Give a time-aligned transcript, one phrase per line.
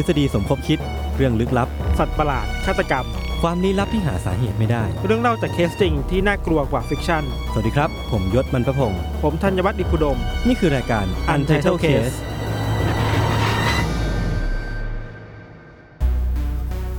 [0.00, 0.78] ทฤษฎีสมคบคิด
[1.16, 3.06] เรื่องลึกลับ สัตว์ประหลาดฆาตกรรม
[3.42, 12.16] ความลี้ลับที่หาสาเหตุไม่ได้ เรื่องเล่าจากเคสจริงที่น่ากลัวกว่า fiction สวัสดีครับ ผมยศมันประพงศ์ผมธัญวัฒน์อิพุดม นี่คือรายการ Untitled Case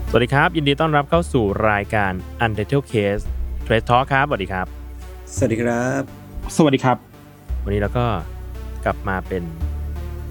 [0.09, 2.11] สวัสดีครับ ยินดีต้อนรับเข้าสู่รายการ
[2.45, 3.23] Untitled Case
[3.65, 4.65] Trace Talk ครับสวัสดีครับ
[5.37, 6.01] สวัสดีครับ
[6.55, 6.97] สวัสดีครับ
[7.63, 8.05] วันนี้เราก็
[8.85, 9.43] กลับมาเป็น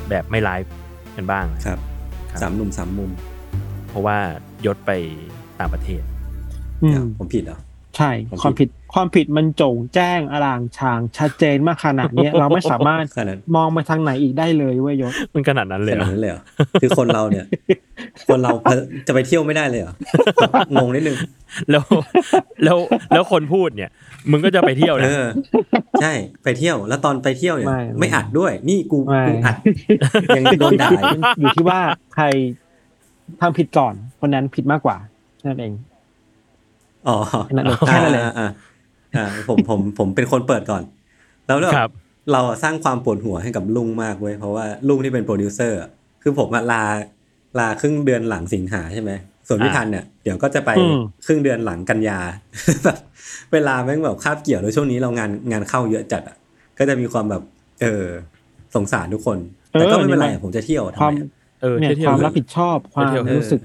[0.08, 0.72] แบบไม่ไลฟ์
[1.16, 1.89] กันบ้างครับครับ
[2.42, 3.10] สามหนุ่มสามมุม
[3.88, 4.18] เพราะว่า
[4.66, 4.90] ยศไป
[5.58, 6.02] ต่างประเทศ
[6.82, 7.58] อืมอ้าวผมผิดเหรอ
[7.96, 16.42] ใช่ผมผิดความผิดความผิดมันโจ่งแจ้งอลางชางชัดเจนมากขนาดเนี้ยเราไม่สามารถขนาดนั้นมองไปทางไหนอีกได้เลยเว้ยยศมันขนาดนั้นเลยขเหรนาอดนั้นเลยเหรอ
[16.82, 17.46] คือคนเราเนี่ย
[18.28, 18.52] คนเรา
[19.06, 19.94] จะไปเที่ยวไม่ได้เลยเหรอ
[20.74, 21.16] งงนิดนึง
[21.70, 21.82] แล้ว
[22.64, 22.78] แล้ว
[23.14, 23.90] แล้วคนพูดเนี่ย
[24.30, 25.22] มึงก็จะไปเที่ยวเอนะอ
[26.02, 26.12] ใช่
[26.44, 29.56] ไปเที่ยว แล้วตอนไปเที่ยวเนี่ยไม่ไม่อัดด้วย นี่กูไม่กูอัด
[30.36, 31.80] ยังโดนด่าอยู่อยู่ที่ว่า
[32.14, 32.24] ใคร
[33.40, 34.96] ทำผิดก่อนคนนั้นผิดมากกว่า
[35.46, 35.72] นั่นเอง
[37.08, 38.50] อ๋อแค่นั้นเลยแค่นั้นเลยอ่าอ่า
[39.16, 40.82] อ่าผมผมผมเป็นคนเปิดก่อน
[41.46, 41.90] แล้วแบบครับ
[42.32, 45.90] เราอะสร้างความปวดหัวให้กับลุงมากเว้ยเพราะว่าลุงที่เป็นโปรดิวเซอร์อะ
[46.22, 46.82] คือผมอะลา
[47.58, 49.10] ลาครึ่งเดือนหลังสิงหาใช่ไหม
[49.50, 52.20] ส่วนพี่อ่าทันเนี่ยเดี๋ยวก็จะไปอืมครึ่งเดือนหลังกันยา
[52.84, 52.98] แบบ
[53.52, 56.36] เวลาแม่งแบบคาบเกี่ยวแล้วช่วงนี้เรางานงานเข้าเยอะจัดอะ
[56.78, 57.42] ก็จะมีความแบบ
[57.80, 58.04] เออ
[58.74, 59.38] สงสารทุกคน
[59.70, 61.28] แต่ก็ไม่เป็นไรอะผมจะเที่ยวทำความไมอะ
[61.62, 63.60] เออเนี่ยเที่คยววามๆรับผิดชอบความเที่ยวๆรู้สึก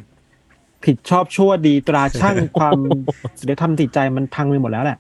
[0.86, 2.78] ผิดชอบชั่วดีตราช่างความ
[3.40, 4.98] ศีลธรรมจิตใจมันพังไปหมดแล้วแหละ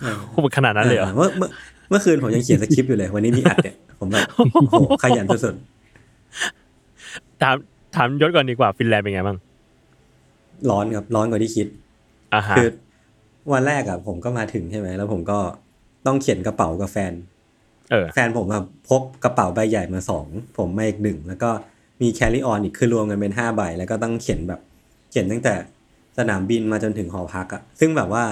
[0.00, 1.50] โอ้โหขนาดนั้นเลยเหรอเมื่อเมื่อ
[1.88, 5.54] เมื่อคืนผมยังเขียนสคริปต์อยู่เลย วันนี้มีอัดเนี่ยผมแบบโอ้โหขยันสุด
[7.42, 7.56] ถาม
[7.98, 11.66] ถามยศก่อนดีกว่าฟินแลนด์เป็นไงบ้างๆร้อนครับร้อนกว่าที่คิด
[12.34, 12.68] อ่าฮะคือ
[13.52, 15.38] วันแรกอะผมก็มาถึงใช่ไหมแล้วผมก็
[16.06, 17.12] ต้องเขียนกระเป๋ากับแฟน
[17.90, 20.26] เออ แฟนผมอะพกกระเป๋าใบใหญ่มาสอง
[20.58, 21.50] ผมมาอีกหนึ่งแล้วก็
[22.02, 24.60] มีแคริออนอีกคือรวมกันเป็นห้าใบแล้วก็ต้องเขียนแบบ
[25.10, 25.54] เขียนตั้งแต่
[26.18, 28.24] สนามบินมาจนถึงหอพักอะซึ่งแบบว่า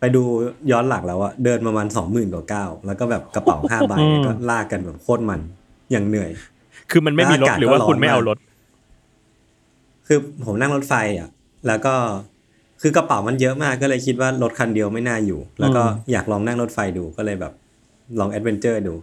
[0.00, 0.22] ไปดู
[0.70, 5.40] ย้อนหลังแล้วอะเดินประมาณสองหมื่นกว่าก้าวแล้วก็แบบกระเป๋าห้าใบอืมแล้วก็ลากกันแบบโคตรมัน
[5.90, 6.30] อย่างเหนื่อย
[6.90, 8.38] คือมันไม่มีรถแล้วอากาศหรือว่าก็ร้อนคุณไม่เอารถ
[10.06, 11.28] คือผมนั่งรถไฟอะ
[11.66, 11.94] แล้วก็
[12.82, 17.52] คือกระเป๋ามันเยอะมากก็เลยคิดว่ารถคันเดียวไม่น่าอยู่ แล้วก็อยากลองนั่งรถไฟดูก็เลยแบบ
[18.20, 18.94] ลองแอดเวนเจอร์ดู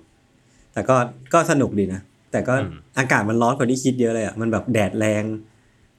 [0.73, 0.95] แต่ก็
[1.33, 5.23] ก็สนุกดีนะ แต่ก็อืมอากาศมันร้อนกว่าที่คิดเยอะเลยอะมันแบบแดดแรง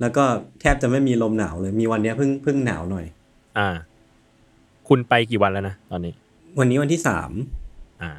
[0.01, 0.25] แล้วก็
[0.61, 3.07] แทบจะไม่มีลมหนาวเลย มีวันเนี้ยเพิ่งเพิ่งหนาวหน่อย
[3.59, 3.69] อ่า
[4.89, 6.15] คุณไปกี่วันแล้วนะตอนนี้
[6.59, 7.31] วันนี้วันที่สาม
[8.03, 8.11] อ่า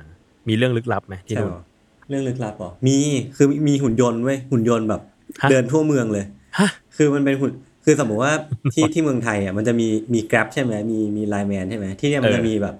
[0.47, 1.65] มีเรื่องลึกลับไหมที่ใช่นู่นปะ
[2.09, 2.97] เรื่องลึกลับเหรอมี
[3.35, 5.01] คือมีหุ่นยนต์เว้ยหุ่นยนต์แบบ
[5.41, 6.25] ฮะเดินทั่วเมืองเลย
[6.59, 7.51] ฮะคือมันเป็นหุ่น
[7.85, 8.33] คือสมมติว่า
[8.73, 12.75] ที่ที่เมืองไทยอะมันจะมีมี Grab ใช่ไหมมีมี LINE MAN ใช่ไหมที่เนี่ยมันเออจะมีแบบ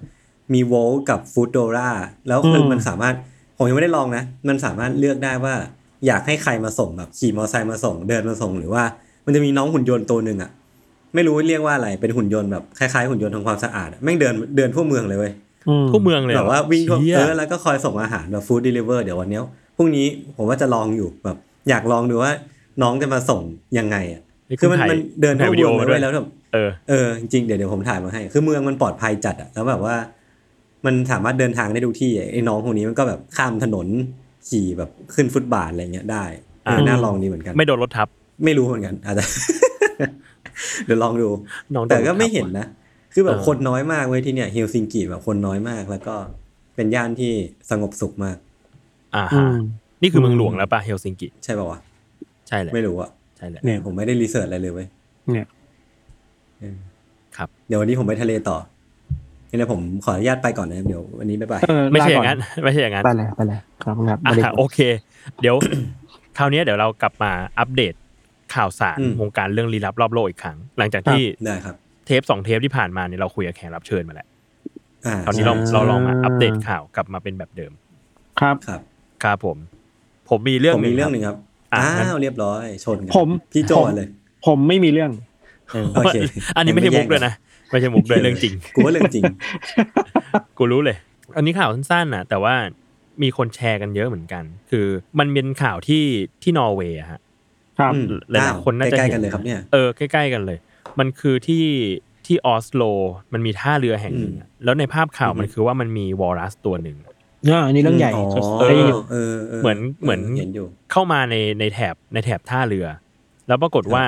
[0.54, 1.90] มี Wolt กับ foodora
[2.28, 3.16] แล้วคืออมมันสามารถ
[3.58, 5.54] ผมยังไม่ได้ลองนะ มันสามารถเลือกได้ว่า
[6.08, 8.84] อยากให้ใครมาส่งแบบขี่มอเตอร์ไซค์มาส่งเดินมาส่ง หรือว่า
[9.26, 10.52] มันจะมีน้องหุ่นยนต์ตัวหนึ่งอะ
[11.14, 15.34] ไม่รู้เรียกว่าอะไรเป็นหุ่นยนต์แบบคล้ายๆหุ่นยนต์ทำความสะอาดอะแม่งเดินเดินทั่วเมืองเลยเว้ย
[15.70, 19.42] อืมทั่วเมืองเลยเหรแบอบว่าวิ่งทั่วเชี่ยเออแล้วก็คอยส่งอาหารแบบ food deliver เดี๋ยววันเนี้ย
[19.78, 20.08] พรุ่งนี้
[20.38, 21.38] ผมว่าจะลองอยู่แบบ
[21.70, 22.32] อยากลองดูว่า
[22.82, 23.42] น้องจะมาส่ง
[23.78, 29.96] ยังไงอะนี่คือมันถ่ายมันเดินถ่าทั่ยววิดีเมืโอองมาเลยด้วยเว้ยแล้วแบบเออเออจริงๆเดี๋ยวเดี๋ยวผมถ่ายมาให้ คือเมืองมันปลอดภัยจัดอะแล้วแบบว่า
[30.86, 33.88] มันสามารถเดินทางได้ทุกที่อะไอ้น้องพวกนี้มันก็แบบข้ามถนน
[34.50, 36.24] ขี่แบบขึ้นฟุตบาทอะไรเงี้ยได้
[36.66, 38.08] เอออ่าน่าลองดีเหมือนกัน ไม่โดนรถทับ
[38.46, 39.26] ไม่รู้เหมือนกันอาจจะ
[40.86, 41.30] เดี๋ยวลองดู
[41.76, 42.68] น้องโดนแต่ก็ไม่ทับเห็นนะ
[43.14, 46.16] คือแบบเออคนน้อยมากเว้ยที่เนี่ยเฮลซิงกิแบบคนน้อยมากแล้วก็
[46.76, 47.34] เป็นย่านที่
[47.70, 48.38] สงบสุขมาก
[49.16, 49.56] อ่าอืฮะม
[50.02, 51.80] นี่คือเมืองหลวงแล้วป่ะเฮลซิงกิ ใช่ป่าวะ
[52.48, 54.88] ใช่แหละไม่รู้อะใช่แหละเนี่ยผมไม่ได้ research อะไรเลยเว้ย
[55.34, 55.48] เนี่ย
[56.60, 56.78] เออ
[57.38, 58.58] ครับ เดี๋ยววันนี้ผมไปทะเลต่อ
[59.50, 64.80] งั้นผมขออนุญาตไปก่อนนะเดี๋ยววันนี้บ๊ายบายเออไม่ใช่อลก่ย่างนั้น ไม่ใช่อย่างนั้นไปเลยไปเลยครับครับอะไม่ได้โอเค
[65.42, 65.56] เดี๋ยว
[66.38, 67.94] คราวนี้เดี๋ยวเรากลับมาอัปเดต
[68.56, 71.76] ข่าวสารอืมวงการเรื่องลี้ลับรอบโลกอีกครั้ง หลังจากที่ได้ครับ
[72.06, 74.28] เทปสองเทปที่ผ่านมาเนี่ยเราคุยกับแขกรับเชิญมาแล้ว
[75.08, 77.72] อ่าคราวนี้เราเราลองมาอัปเดตข่าวกลับมาเป็นแบบเดิม
[78.40, 78.82] ครับครับ
[79.24, 79.58] ครับผม
[80.30, 81.38] ผมมีเรื่องผมมีเรื่องคบหนึ่งครับ
[81.76, 84.08] อะอ้างั้นวเรียบร้อยชนกันผมพี่โจผมเลย
[84.46, 85.12] ผมไม่มีเรื่อง
[85.74, 86.18] เออโอเค
[86.58, 87.34] อันนี้ไม่ใช่มุกด้วยนะ
[87.72, 89.24] ไม่ใช่มุกด้วยเรื่องจริงกูว่าเรื่องจริง
[90.58, 90.98] กูรู้เลย
[91.38, 92.56] อันนี้ข่าวสั้นๆนะแต่ว่า
[93.24, 94.88] มีคนแชร์กันเยอะเหมือนกัน คือ
[95.20, 96.04] มันเป็นข่าวที่
[96.44, 97.20] ที่นอร์เวย์อะฮะ
[97.80, 100.58] ครับอืมหลายๆคนน่าจะใกล้ๆเห็กันเลยครับเนี่ยเออใกล้ๆกันเลย
[101.00, 101.66] มันคือที่
[102.26, 102.84] ที่ออสโล
[103.34, 106.98] มันมีท่าเรือแห่งหนึ่งอะแล้วในภาพข่าวอืมมันคือว่ามันมีวอรัสตัวหนึ่ง
[107.48, 108.26] อ่าอันนี้เรื่องใหญ่อ๋อ
[108.62, 112.88] เออเออเหมือนเหมือนเห็นอยู่เข้ามาในในแถบในแถบท่าเรือ
[113.48, 114.04] แล้วปรากฏว่า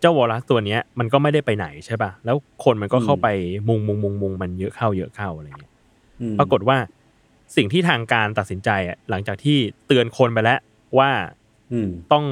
[0.00, 3.28] เจ้าวอรัสตัวเนี้ยมันก็ไม่ได้ไปไหนใช่ป่ะแล้วคนมันก็เข้าไป
[3.68, 5.72] มุงมุงมุงมุงมันเยอะเข้าเยอะเข้าอะไรเงี้ย
[6.20, 6.78] อืมปรากฏว่า
[7.56, 10.58] สิ่งที่ทางการตัดสินใจอะหลังจากที่เตือนคนไปแล้ว
[10.98, 11.10] ว่า
[11.72, 12.24] อืมต้อง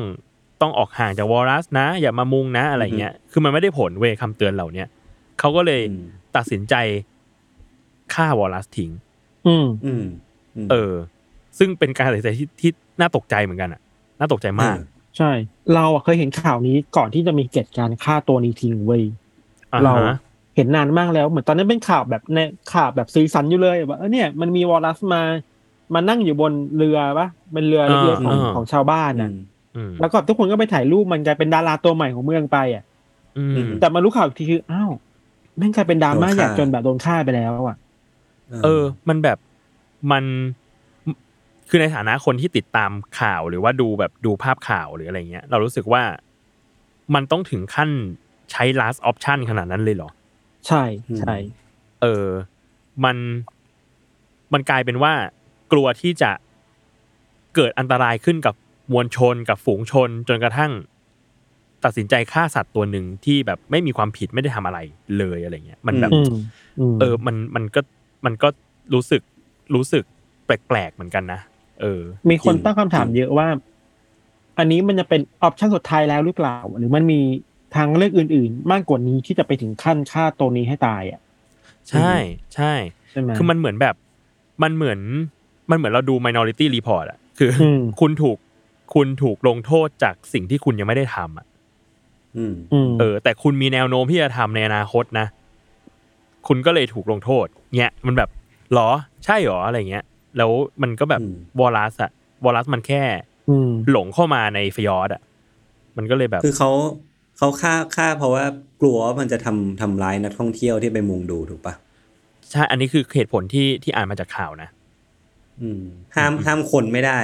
[0.60, 4.86] ต้องออกห่างจากวอรัสนะ อย่ามามุงนะอะไรเงี้ยคือมันไม่ได้ผลเว้ยคำเตือนเหล่าเนี้ย
[5.38, 6.04] เขาก็เลยอืม
[6.36, 6.74] ตัดสินใจ
[8.14, 8.90] ฆ่าวอรัสทิ้ง
[9.46, 10.04] อืมอืมม
[10.70, 10.92] เออ
[11.58, 12.70] ซึ่งเป็นการตัดสินใจที่ที่
[13.00, 13.80] น่าตกใจเหมือนกันอะ
[14.18, 14.84] น่าตกใจมากเออ
[15.16, 15.30] ใช่
[15.74, 19.02] เราอะเคยเห็นข่าวนี้ก่อนที่จะมีเหตุการณ์ฆ่าตัวนี้ทิ้งเว้ย
[19.72, 20.16] อ่าเราฮะ
[20.56, 22.38] เห็นนานมากแล้วเหมือนตอนนั้นเป็นข่าวแบบใน
[22.74, 25.22] ข่าวแบบซีซันอยู่เลยว่าเออเนี่ยมันมีวอลัสมา
[25.94, 29.34] มานั่งอยู่บนเรือปะเป็นเรือเล็กๆของของชาวบ้านอืน่ะม
[29.76, 32.84] อืมแล้วก็ทุกคนก็ไปถ่ายรูปมันกลายเป็นดาราตัวใหม่ของเมืองไปอะ
[33.38, 34.90] อืมแต่มารู้ข่าวอีกทีคืออ้าว
[35.58, 37.76] แม่งกลายเป็นดราม่าโดนฆ่าอยากจนแบบโดนฆ่าไปแล้วอะ
[38.64, 39.38] เออ มันแบบ
[40.12, 40.24] มัน
[41.68, 42.90] คือในฐานะคนที่ติดตาม
[43.20, 46.02] ข่าวหรือว่าดูแบบดูภาพข่าวหรืออะไรเงี้ย เรารู้สึกว่า
[47.14, 47.90] มันต้องถึงขั้น
[48.50, 50.10] ใช้ last option ขนาดนั้นเลยเหรอ
[50.66, 50.82] ใช่
[51.20, 51.36] ใช่
[52.02, 52.26] เออ
[53.04, 53.16] มัน
[54.52, 55.12] มันกลายเป็นว่า
[55.72, 56.30] กลัวที่จะ
[57.54, 58.54] เกิดอันตรายขึ้นกับ
[58.92, 60.72] มวลชนกับฝูงชน จนกระทั่ง
[61.84, 64.78] ตัดสินใจฆ่าสัตว์ตัวหนึ่งที่แบบไม่มีความผิดไม่ได้ทำอะไร
[65.18, 66.26] เลยอะไรเงี้ย มันแบบอืม
[66.80, 67.80] อืมเออ มันมันก็
[68.24, 68.48] มันก็
[68.94, 69.22] รู้สึก
[69.74, 70.04] รู้สึก
[70.46, 71.40] แปลกๆเหมือนกันนะ
[71.80, 73.48] เออ มีคนจริงตั้งคำถามจริงเยอะว่า
[74.58, 77.20] อันนี้มันจะเป็นออปชั่นสุดท้ายแล้วหรือเปล่า หรือมันมี
[77.76, 81.20] ทางเลือกอื่น ๆ มากกว่านี้ที่จะไปถึงขั้นฆ่าตัวนี้ให้ตายอะ
[81.90, 82.12] ใช่
[82.54, 82.72] ใช่
[83.10, 83.94] ใช่ไหมคือมันเหมือนแบบ
[84.62, 85.00] มันเหมือน
[85.70, 88.38] มันเหมือนเราดู minority report อะคืออมคุณถูก
[88.94, 91.46] คุณถูกลงโทษจากสิ่งที่คุณยังไม่ได้ทำอะ
[92.36, 95.26] อืมอืมเออ แต่คุณมีแนวโน้มที่จะทำในอนาคตนะ
[96.46, 97.46] คุณก็เลยถูกลงโทษ
[97.76, 98.30] เนี่ยมันแบบ
[98.74, 98.90] หรอ
[99.24, 100.04] ใช่หรออะไรเงี้ย
[100.36, 100.50] แล้ว
[100.82, 102.10] มันก็แบบอืมวอลัสอะ
[102.44, 103.02] วอลัสมันแค่
[103.48, 105.22] อืมหลงเข้ามาในฟยอร์ดอะ
[105.96, 106.70] มันก็เลยแบบ คือเขา
[107.38, 108.44] เขาฆ่าฆ่าเพราะว่า
[108.80, 111.74] กลัวว่ามันจะทำทำร้ายนักท่องเที่ยวที่ไปมุงดูถูกปะ
[112.50, 114.68] ใช่ อันนี้คือเหตุผลที่ที่อ่านมาจากข่าวนะ
[115.62, 115.82] อืม
[116.16, 117.20] ห้ามห้ามคนไม่ได้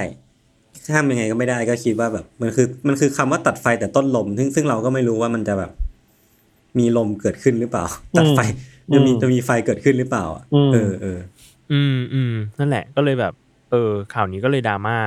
[0.93, 5.71] ห้ามยังไงก็ไม่ได้ก็คิดว่าแบบมันคือ มันคือคำว่าตัดไฟแต่ต้นลม ซึ่งซึ่งเราก็ไม่รู้ว่ามันจะแบบ
[6.79, 7.85] มีลมเกิดขึ้นหรือเปล่า
[8.17, 8.39] ตัดไฟ
[8.89, 11.19] อืมจะมีจะมีไฟเกิดขึ้นหรือเปล่าอะอืมเออเออ
[11.71, 13.33] อืมอืมนั่นแหละก็เลยแบบ
[13.71, 14.97] เออ ข่าวนี้ก็เลยดราม่า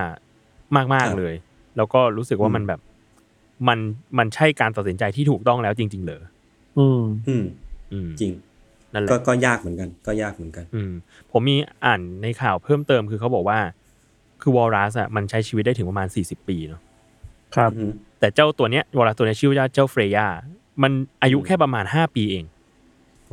[0.77, 1.35] มากมากครับเลย
[1.77, 2.81] แล้วก็รู้สึกว่าอืมมันแบบ
[3.69, 3.79] มัน
[4.19, 6.23] มันใช่การตัดสินใจที่ถูกต้องแล้วจริง ๆ เหรอ
[6.79, 7.45] อืมอืม
[7.93, 8.33] อืมจริง
[8.93, 10.93] นั่นแหก็ละก็ยากเหมือนกัน ก็ยากเหมือนกัน อืม
[11.31, 13.59] ผมมีอ่านในข่าวเพิ่มเติมคือเขาบอกว่า
[14.43, 16.81] คือวอลรัสอะมันใช้ชีวิตได้ถึงประมาณสี่สิบปีเนาะ
[17.55, 20.27] ครับอืมแต่เจ้าตัวเนี้ยวอลรัสตัวเนี้ยชื่อว่าเจ้าเฟรย่า
[20.83, 22.45] มันอายุแค่ประมาณห้าปีเอง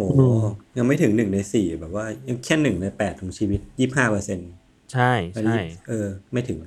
[0.01, 0.41] โอ้อืม
[0.77, 4.50] ยังไม่ถึงหนึ่งในสี่แบบว่ายังแค่หนึ่งในแปดของชีวิตยี่ห้าเปอร์เซ็นต์
[4.93, 5.12] ใช่
[5.43, 5.58] ใช่
[5.89, 6.58] เออ ไม่ถึง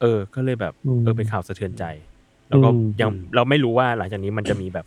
[0.00, 1.84] เออ ก็เลยแบบอืมเออเป็นข่าวสะเทือนใจ
[2.48, 4.86] แล้วก็อืมยังอืมเราไม่รู้ว่าหลังจากนี้มันจะมีแบบ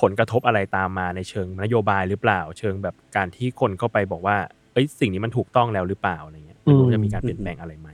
[0.00, 4.36] ผลกระทบอะไรตามมาในเชิงนโยบายหรือเปล่า เชิงแบบการที่คนเข้าไปบอกว่า
[4.72, 7.88] เอ้ยสิ่งนี้มันถูกต้องแล้วหรือเปล่าอะไรเงี้ยไม่รู้จะมีการเปลี่ยนแปลงอะไรไหม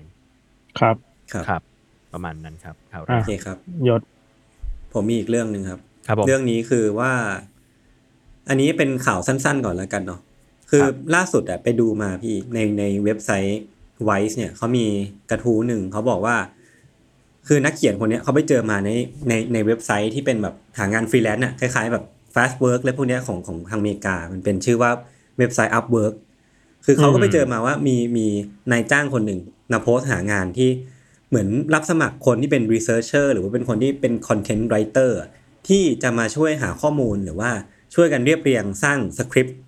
[0.78, 0.97] ครับ
[1.33, 1.62] ครับครับ
[2.12, 3.56] ประมาณนั้นครับข่าวแรอะโอกเคครับ
[3.88, 4.00] ยศ
[4.92, 7.12] ผมมีอีกเรื่องหนึ่งครับครับผมเรื่องนี้คือว่า
[8.49, 10.21] อันนี้เป็นข่าวสั้นๆ ก่อนแล้วกันเนาะ
[10.71, 13.61] คือครับล่าสุดอะไปดูมาพี่ในในเว็บไซต์
[14.09, 14.87] Vice เนี่ยเขามี
[15.31, 16.37] กระทู้หนึ่งเขาบอกว่า
[17.47, 18.91] คือนักเขียนคนเนี้ยเขาไปเจอมาใน
[19.29, 24.91] ในในเว็บไซต์ที่เป็นแบบหางานฟรีแลนซ์อะคล้ายๆแบบ Fastwork และพวกเนี้ยของของทางอเมริกา มันเป็นชื่อว่า
[25.38, 26.15] เว็บไซต์ Upwork
[26.85, 28.26] คือเขาก็ไปเจอมาว่ามีมี
[28.73, 29.41] นายจ้างคนหนึ่ง
[29.73, 30.71] มาโพสต์หางานที่
[31.29, 35.29] เหมือนรับสมัครคนที่เป็น researcher หรือว่าเป็นคนที่เป็น content writer อะ
[35.69, 37.50] ที่จะมาช่วยหาข้อมูลหรือว่า
[37.95, 39.59] ช่วยกันเรียบเรียงสร้างสคริปต์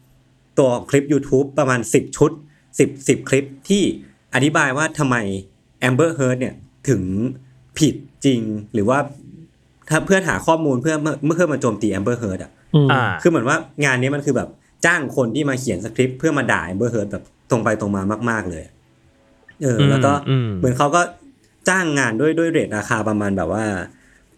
[0.58, 2.30] ตัวคลิป YouTube ประมาณ 10 ชุด
[2.78, 3.82] 10 10 คลิปที่
[4.34, 5.16] อธิบายว่าทำไม
[5.88, 6.54] Amber Heard เนี่ย
[6.88, 7.02] ถึง
[7.78, 7.94] ผิด
[8.24, 8.40] จริง
[8.74, 8.98] หรือว่า
[9.88, 14.48] ถ้าเพื่อหาข้อมูลเพื่อเมื่อเพื่อมาโจมตี Amber Heard อะอืมอ่าคือเหมือนว่างานนี้มันคือแบบ
[14.86, 18.64] จ้างคนที่มาเขียนสคริปต์เพื่อมาด่า Amber Heard แบบตรงไปตรงมามาก ๆ เลย
[19.62, 21.02] เออแล้วก็อืมเหมือนเขาก็
[21.68, 23.64] จ้างงานด้วยด้วยเรทราคาประมาณแบบว่า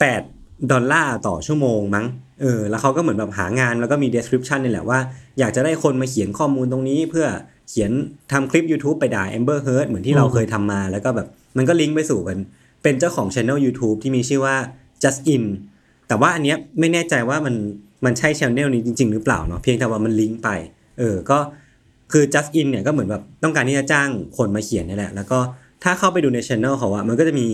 [0.00, 0.22] แปด
[0.70, 2.06] ดอลลาร์ต่อชั่วโมงมั้ง
[2.40, 4.98] เออแล้วเขาก็เหมือนแบบหางานแล้วก็มี description นี่แหละว่า
[5.38, 7.26] อยากจะได้คนมาเขียนข้อมูลตรงนี้เพื่อ
[7.70, 7.90] เขียน
[8.32, 12.38] ทำคลิป YouTube ไปด่า Amber Heard เหมือนที่เราเคยทำมา แล้วก็แบบมันก็ลิงก์ไปสู่เป็น
[12.82, 14.56] เป็นเจ้าของ Channel YouTube ที่มีชื่อว่า
[15.02, 15.44] Just In
[16.08, 17.54] แต่ว่าอันเนี้ยไม่แน่ใจว่ามัน
[18.04, 20.48] มันใช่ Channel นี้จริง ๆ หรือเปล่าเนาะเพียงแต่ว่ามันลิงก์ไป
[20.98, 21.38] เออก็
[22.12, 25.38] คือ Just In เนี่ยก็เหมือนแบบต้องการที่จะจ้างคนมาเขียนนี่แหละ แล้วก็
[25.82, 27.48] ถ้าเข้าไปดูใน Channel เขาอะมันก็จะมี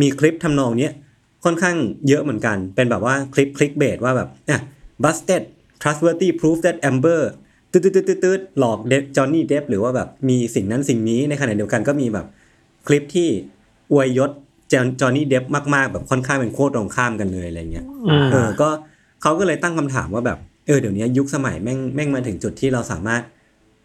[0.00, 0.92] มีคลิปทำนองเนี้ย
[1.44, 1.76] ค่อนข้าง
[2.08, 4.60] เยอะเหมือนกัน เป็นแบบว่าคลิปคลิกเบสว่าแบบอะ
[5.04, 5.42] busted
[5.82, 7.22] trustworthy proof that Amber
[7.72, 12.26] ตืดตืดตืดตืดหลอกเดฟจอห์นนี่เดฟหรือว่าแบบมีสิ่งนั้นสิ่งนี้ในขณะเดียวกันก็มีแบบ
[12.86, 13.28] คลิปที่
[13.92, 14.30] อวยยศ
[14.72, 15.44] จอห์นจอห์นนี่เดฟ
[15.74, 18.68] มากๆ แบบค่อนข้างเป็นโคตรตรงข้ามกันเลยอะไรเงี้ยอืมเออก็
[19.22, 23.22] เขาก็เลยตั้งคำถามว่าแบบเออเดี๋ยวนี้ยุคสมัยแม่งแม่งมาถึงจุดที่เราสามารถ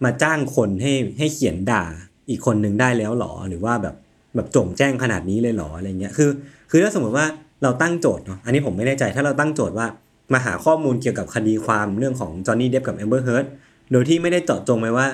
[0.04, 1.84] มาจ้างคนให้ให้เขียนด่า
[2.30, 3.96] อีกคนหนึ่งได้แล้วหรอหรือว่าแบบ
[4.36, 6.30] แบบโจ่งแจ้งขนาดนี้เลยหรออะไรเงี้ยคือ
[6.72, 7.26] คือถ้าสมมติว่า
[7.64, 9.88] เราตั้งโจทย์เนาะอันนี้ผมไม่แน่ใจถ้าเราตั้งโจทย์ว่า
[10.34, 13.50] มาหาข้อมูลเกี่ยวกับคดีความเรื่องของ Johnny Depp กับ Amber Heard
[13.92, 15.08] โดยที่ไม่ได้เจาะจงไปว่า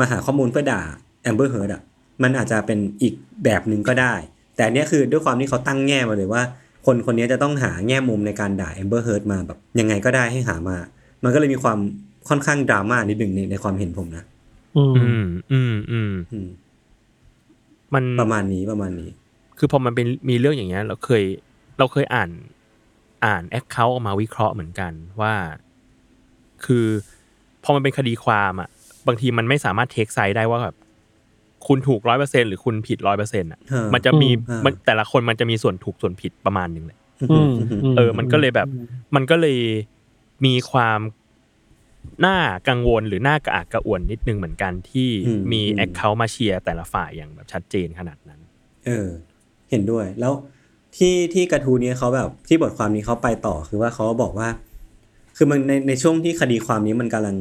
[0.00, 0.80] มาหาข้อมูลเพื่อด่า
[1.22, 1.82] Amber Heard อะ
[2.22, 4.14] มันอาจจะเป็นอีกแบบหนึ่งก็ได้
[4.56, 6.42] แต่อันเนี้ยคือด้วยความที่เขาตั้งแง่มาเลยว่า
[6.86, 10.76] คนคนนี้จะต้องหาแง่มุมในการด่า Amber Heard มาแบบยังไงก็ได้ให้หามา
[11.24, 11.78] มันก็เลยมีความ
[12.28, 14.24] ค่อนข้างดราม่านิดหนึ่งในในความเห็นผมนะ
[14.76, 16.48] อืมอืมอืมอืมอืม
[17.94, 19.10] มันประมาณนี้ประมาณนี้
[19.58, 21.22] คือพอมันเป็นมีเรื่องอย่างเงี้ยเราเคย
[21.78, 22.30] เราเคยอ่าน
[23.24, 25.34] อ่าน account ออกมาวิเคราะห์เหมือนกันว่า
[26.64, 26.86] คือ
[27.64, 28.68] พอมันเป็นคดีความอะ
[29.06, 30.76] บางทีมันไม่สามารถ take side ได้ว่าแบบ
[31.66, 36.98] คุณถูกร้อยเปอร์เซ็นต์หรือคุณผิดร้อยเปอร์เซ็นต์อะเออมันจะมีอืมมันแต่ละคนมันจะมีส่วนถูกส่วนผิดประมาณหนึ่งเลย
[37.32, 37.52] อืม
[37.96, 38.68] เออ มันก็เลยแบบ
[39.14, 39.58] มันก็เลย
[40.44, 41.00] มีความ
[42.26, 42.38] น่า
[42.68, 48.40] กังวลหรือน่ากระอักกระอ่วนนิดนึงเหมือนกันที่อืมมีอืม account มาเชียร์แต่ละฝ่ายอย่างแบบชัดเจนขนาดนั้น
[48.86, 49.08] เออ
[49.70, 50.32] เห็นด้วยแล้ว
[50.96, 54.48] ที่ที่กระทู้เนี้ยเขาแบบที่บทความนี้เขาไปต่อคือว่าเขาบอกว่า
[55.36, 57.36] คือมันในในช่วงที่คดีความนี้มันกำลัง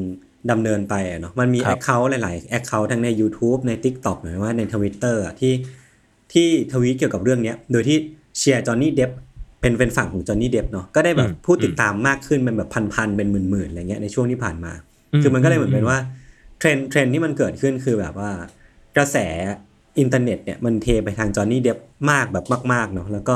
[0.51, 5.53] ดำเนินไปอะเนาะมันมี account หลายๆ account ทั้งใน YouTube ใน TikTok หรือว่าใน Twitter อะที่
[6.33, 7.98] ที่ทวีตเกี่ยวกับเรื่องเนี้ย โดยที่
[8.38, 9.12] เชียร์ Johnny Depp
[9.62, 14.72] เป็นเป็นฝั่งของ Johnny Depp เนาะก็ได้แบบอืมผู้ติดตามมากขึ้นเป็นแบบพันๆเป็นหมื่นๆอะไรเงี้ยในช่วงที่ผ่านมา
[15.13, 15.98] อืมคือมันก็เลยเหมือนอืมเป็นว่า
[16.60, 18.29] เทรนด์เทรนด์ที่มันเกิดขึ้นคือแบบว่า
[18.98, 19.17] กระแส
[20.00, 21.77] อินเทอร์เน็ตเนี่ยมันเทไปทาง Johnny Depp
[22.12, 23.36] มากแบบมาก ๆ เนาะแล้วก็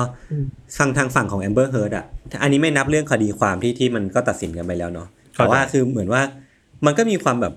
[0.77, 2.05] ทางทางฝั่งของ Amber Heard อะ
[2.41, 6.21] อันนี้ไม่นับเรื่องคดีความที่ที่มันก็ตัดสินกันไปแล้วเนาะแต่ว่าคือเหมือนว่า
[6.85, 7.53] มันก็มีความแบบ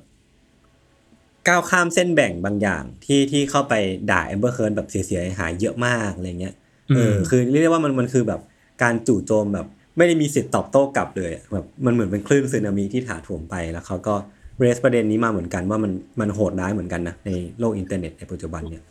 [1.48, 3.74] ก้าวข้ามเส้นแบ่งบางอย่างที่ที่เข้าไป
[4.10, 6.54] ด่า Amber Heard แบบเสียหายเยอะมากอะไรเงี้ย
[6.96, 8.40] เออคือเรียกได้ว่ามันมันคือแบบ
[8.82, 9.66] การจู่โจมแบบ
[9.96, 14.14] ไม่ได้มีสิทธิ์ตอบโต้กลับเลยอะแบบมันเหมือนเป็นคลื่นสึนามิที่ถาโถมไปแล้วเขาก็
[14.58, 17.30] raise ประเด็นนี้มาเหมือนกันว่ามันมันโหดร้ายเหมือนกันนะใน
[17.60, 18.82] โลกอินเทอร์เน็ตในปัจจุบันเนี่ย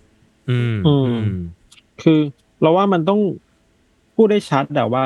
[0.50, 1.38] อืมอืมอืมม
[2.02, 2.20] คือ
[2.62, 3.20] เราว่ามันต้อง
[4.16, 5.06] พูดได้ชัดแต่ว่า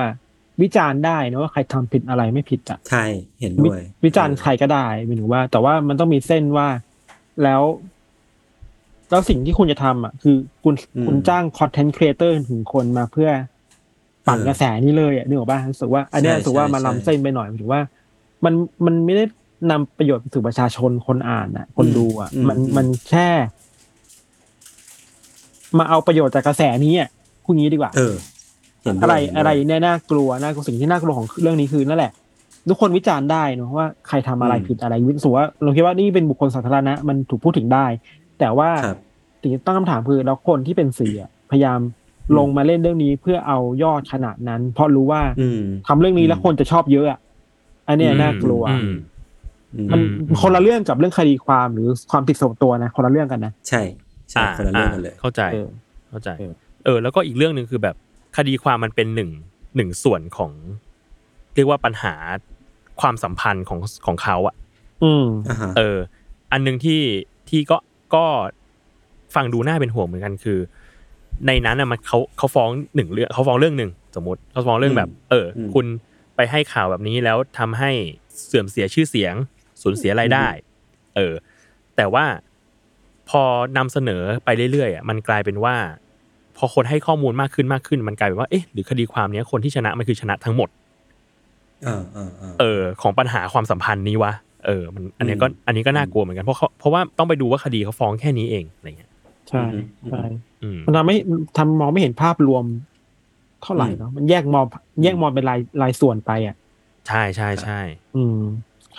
[0.62, 3.06] วิจารณ์ได้นะว่าใครทำผิดอะไรไม่ผิดอะใช่
[3.40, 6.68] เห็นวิด้วย วิจารณ์ใครก็ได้หมายถึงว่า แต่ว่ามันต้องมีเส้นว่า
[7.44, 7.62] แล้ว
[9.10, 13.30] แล้วสิ่งที่คุณจะทำอะ คือคุณคุณจ้าง content creator ถึงคนมาเพื่อ
[14.28, 17.82] ปั่นกระแสนี้เลยอะนึกออกป่ะรู้สึกว่าอันเนี้ยรู้สึกว่ามันล้ำเส้นไปหน่อยหมายถึงว่า
[18.46, 18.54] มัน
[18.86, 19.26] มันไม่ได้
[19.72, 23.28] นำประโยชน์ไปสู่ประชาชนคนอ่านอะ คนดูอะ มันมันแค่
[25.80, 27.10] มาเอาประโยชน์จากกระแสนี้อะ
[27.44, 28.15] พูดงี้ดีกว่า เออ
[28.84, 32.12] เห็นด้วยอะไรเห็นด้วยอะไรเนี่ยน่ากลัวน่ากลัวสิ่งที่น่ากลัวของเรื่องนี้คือนั่นแหละ
[32.70, 37.86] ทุกคนวิจารณ์ได้เนอะว่าใครทำอะไรอืมผิดอะไรวิสมมุติว่าเราคิดว่านี่เป็นบุคคลสาธารณะมันถูกพูดถึงได้
[38.39, 38.98] แต่ว่าครับ
[39.42, 41.80] สิ่งที่ตั้งคำถามคือแล้วคนที่เป็นสื่ออะพยายาม
[42.38, 47.20] ลงมาเล่นเรื่องนี้เพื่อเอายอดขนาดนั้น เพราะรู้ว่าอืมทำเรื่องนี้อืมแล้วคนจะชอบเยอะอะ
[47.88, 48.96] อันเนี้ยอืมน่ากลัวอืม
[49.75, 50.01] อืมมัน
[50.42, 53.82] คนละเรื่องกับเรื่องคดีความหรือความผิดส่วนตัวนะคนละเรื่องกันนะใช่
[54.34, 55.68] ใช่คนละเรื่องกันเลยเข้าใจเออ
[56.10, 56.54] เข้าใจเออ
[56.86, 57.96] เออ แล้วก็อีกเรื่องหนึ่งคือแบบ
[58.38, 59.30] คดีความมันเป็นหนึ่ง
[59.75, 60.52] หนึ่งส่วนของ
[61.56, 62.13] เรียกว่าปัญหา
[63.02, 64.56] ความสัมพันธ์ของของเขาอะ
[65.04, 65.98] อืมอ่าฮะเออ
[66.52, 67.02] อันหนึ่งที่
[67.50, 67.78] ที่ก็
[68.16, 68.25] ก็
[69.36, 70.60] ฟังดูน่าเป็นห่วงเหมือนกันคือ
[71.48, 75.86] ในนั้นน่ะมันเขาเขาฟ้องหนึ่งเรื่องเขาฟ้องเรื่องหนึ่งสมมติเขาฟ้องเรื่องแบบ เอออคุณ
[76.36, 77.92] ไปให้ข่าวแบบนี้แล้วทำให้
[78.46, 79.36] เสื่อมเสียชื่อเสียง
[79.82, 80.48] สูญเสียรายได้
[81.16, 81.34] เออ
[81.96, 82.53] แต่ว่าพ
[83.42, 83.44] อ
[83.78, 85.75] นำเสนอไปเรื่อยๆอะมันกลายเป็นว่า
[86.58, 90.70] พอคนให้ข้อมูลมากขึ้นมากขึ้น มันกลายเป็นว่าเอ๊ะหรือคดีความเนี้ยคนที่ชนะมันคือชนะทั้งหมด
[91.84, 94.34] เออเออเออเออของปัญหาความสัมพันธ์นี้วะ
[94.66, 99.12] เออมันอันเนี้ยก็อืมอันนี้ก็น่ากลัวเหมือนกันเพราะเขาเพราะว่าต้องไปดูว่าคดีเขาฟ้องแค่นี้เองอะไรเงี้ย
[99.50, 99.63] ใช่
[100.04, 100.24] อืมใช่
[100.63, 101.16] อืมมันทำให้
[101.58, 102.66] ทำมองไม่เห็นภาพรวม
[103.63, 104.66] เท่าไหร่เนาะมันแยกมอง
[105.04, 106.56] แยกมองเป็นรายรายส่วนไปอะ
[107.08, 107.80] ใช่ใช่ใช่
[108.16, 108.40] อืม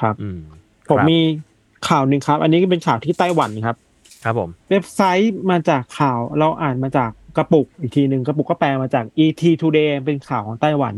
[0.00, 0.41] ครับ อืม
[0.88, 1.19] ผมครับมี
[1.88, 3.76] ข่าวหนึ่งครับ อันนี้ก็เป็นข่าวที่ไต้หวันครับ
[4.25, 10.95] ครับผม เว็บไซต์มาจากข่าวเราอ่านมาจากกระปุกอีกทีหนึ่งกระปุกก็แปลมาจาก ET Today เป็นข่าวของไต้หวัน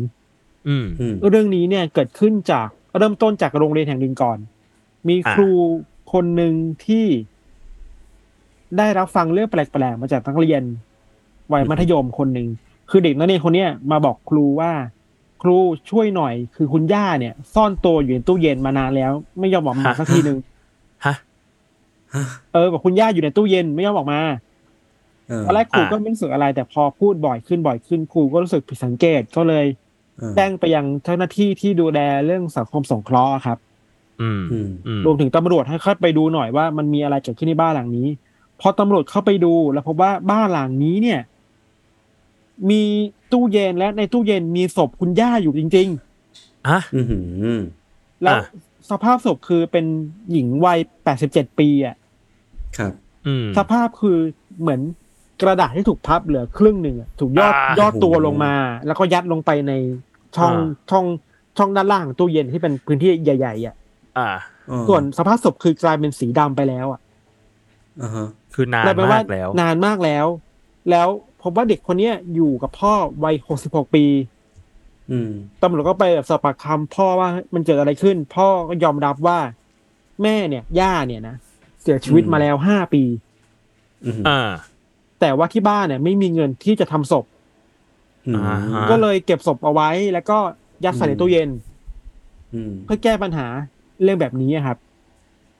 [0.68, 2.68] อืมอืมเรื่องนี้เนี่ยเกิดขึ้นจาก
[2.98, 4.38] เริ่มต้นจากโรงเรียนแห่งหนึ่งก่อน
[5.08, 5.50] มีอ่าครู
[6.12, 6.52] คนหนึ่ง
[6.86, 7.06] ที่
[8.78, 10.62] ได้รับฟังเรื่องแปลกๆมาจากนักเรียน
[11.52, 12.48] วัยมัธยมคนหนึ่ง
[12.90, 14.72] คือเด็กนักเรียนคนเนี้ยมาบอกครูว่า
[15.42, 15.56] ครู
[15.90, 20.44] ช่วยหน่อย คือคุณย่าเนี่ย ซ่อนตัวอยู่ในตู้เย็นมานานแล้ว ไม่ยอมออกมาสักทีหนึ่งฮะ
[22.52, 24.20] เออบอกคุณย่าอยู่ในตู้เย็นไม่ยอมออกมา
[25.28, 29.66] เออตอนแรกครูอ่าก็ไม่รู้สึกอะไร แต่พอพูดบ่อยขึ้นบ่อยขึ้นครูก็รู้สึกผิดสังเกตก็เลย
[30.18, 33.58] เออแจ้งไปยังเจ้าหน้าที่ที่ดูแลเรื่องสังคมสงเคราะห์ครับ
[34.22, 38.08] อืมอืมอืมรวมถึงตำรวจให้เข้าไปดูหน่อยว่ามันมีอะไรเกิดขึ้นในบ้านหลังนี้
[38.60, 41.20] พอตำรวจเข้าไปดูแล้วพบว่าบ้านหลังนี้เนี่ย
[42.70, 42.82] มี
[43.32, 45.88] ตู้เย็นและในตู้เย็นมีศพคุณย่าอยู่จริง
[46.68, 47.18] อะอือหื
[47.56, 48.44] อๆแล้วอะ
[48.90, 49.86] สภาพศพคือเป็น
[50.32, 51.96] หญิงวัยแปดสิบเจ็ดปีอะ
[52.78, 52.92] ครับ
[53.26, 54.18] อืมสภาพคือ
[54.60, 54.80] เหมือน
[55.42, 58.54] กระดาษที่ถูกพับเหลือครึ่งหนึ่งอะถูกยอดอ่ายอดตัวโอ้โหลงมา
[58.86, 59.72] แล้วก็ยัดลงไปใน
[60.36, 61.04] ช่องอ่า ช่อง
[61.58, 63.74] ช่องด้านล่างของตู้เย็นที่เป็นพื้นที่ใหญ่ๆอะ
[64.18, 64.28] อ่า
[64.70, 67.00] อ๋อส่วนสภาพศพคือกลายเป็นสีดำไปแล้วอะ
[68.02, 70.26] อ่าฮะคือนานกลายเป็นมากแล้ว นานมากแล้ว
[70.90, 71.08] แล้ว
[71.42, 72.92] พบว่าเด็กคนเนี้ยอยู่กับพ่อ
[73.24, 74.35] วัยหกสิบหกปีอืม
[75.62, 79.38] ตำรวจก็ไปแบบสอบปากคำพ่อว่ามันเกิดอะไรขึ้น พ่อก็ยอมรับว่า
[80.22, 81.36] แม่เนี่ย ย่าเนี่ยนะ
[81.82, 83.02] เสียชีวิตอืมมาแล้วห้าปี
[84.04, 84.50] อืมอ่า
[85.20, 87.24] แต่ว่าที่บ้านเนี่ย ไม่มีเงินที่จะทำศพ
[88.26, 90.38] อืมอ่าฮะก็เลยเก็บศพเอาไว้ แล้วก็
[90.84, 91.48] ยัดใส่ในตู้เย็น
[92.54, 93.46] อืมเพื่อแก้ปัญหา
[94.02, 94.78] เรื่องแบบนี้อะครับ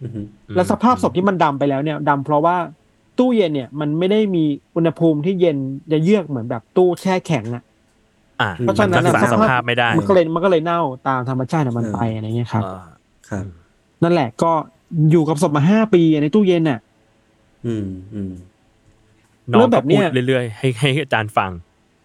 [0.03, 2.57] อืมแล้วสภาพศพที่มันดำไปแล้วเนี่ยดำเพราะว่า
[3.19, 4.45] ตู้เย็นเนี่ย มันไม่ได้มี
[4.77, 5.57] อุณหภูมิที่เย็น
[5.93, 7.63] จะเยือกเหมือนแบบตู้แช่แข็งอะ
[8.41, 12.85] อ่าเพราะฉะนั้นมัน่ะรักษาสภาพไม่ได้ มันก็เลยมันก็เลยเน่าตามธรรมชาติของมันไปอะไรเงี้ยครับอ่า
[13.29, 13.45] ครับ
[14.03, 14.53] นั่นแหละก็
[15.11, 16.81] อยู่กับศพมาห้าปีในตู้เย็นน่ะ
[17.67, 18.33] อืมอืม
[19.53, 21.51] น้อเรื่งองแบก็บเนี้พูดยเรื่อยๆให้ให้อาจารย์ฟัง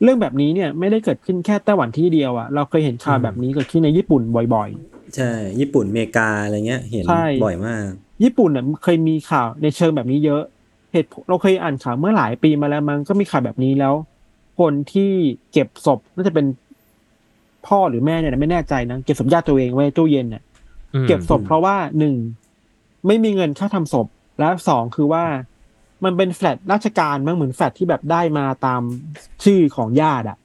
[0.04, 4.22] เรื่องแบบนี้เนี่ยไม่ได้เกิดขึ้นแค่ไต้หวันที่เดียวอะเราเคยเห็นข่าวแบบนี้เกิดขึ้นในญี่ปุ่น
[4.56, 4.70] บ่อย
[5.16, 10.44] ใช่ ญี่ปุ่นอเมริกาอะไรเงี้ย เห็นใช่บ่อยมากๆญี่ปุ่นเนี่ยเคยมีข่าวในเชิงแบบนี้เยอะ
[10.94, 13.94] เหตุผลเราเคยอ่านข่าวเมื่อหลายปีมาแล้วมันก็มีข่าวแบบนี้แล้ว
[14.62, 15.12] คนที่
[15.52, 16.46] เก็บศพน่าจะเป็น
[17.68, 20.44] พ่อหรือแม่เนี่ยนะไม่แน่ใจนะเก็บศพญาติตัวเองไว้ในตู้เย็นเนี่ย
[20.94, 22.16] อืมเก็บศพเพราะว่าหนึ่ง
[23.08, 24.08] ไม่มีเงินค่าทำศพ
[24.40, 25.24] และสองคือว่า
[26.04, 28.82] มันเป็นแฟลตราชการมั้งเหมือนแฟลตที่แบบได้มาตาม
[29.44, 30.38] ชื่อของญาติอะ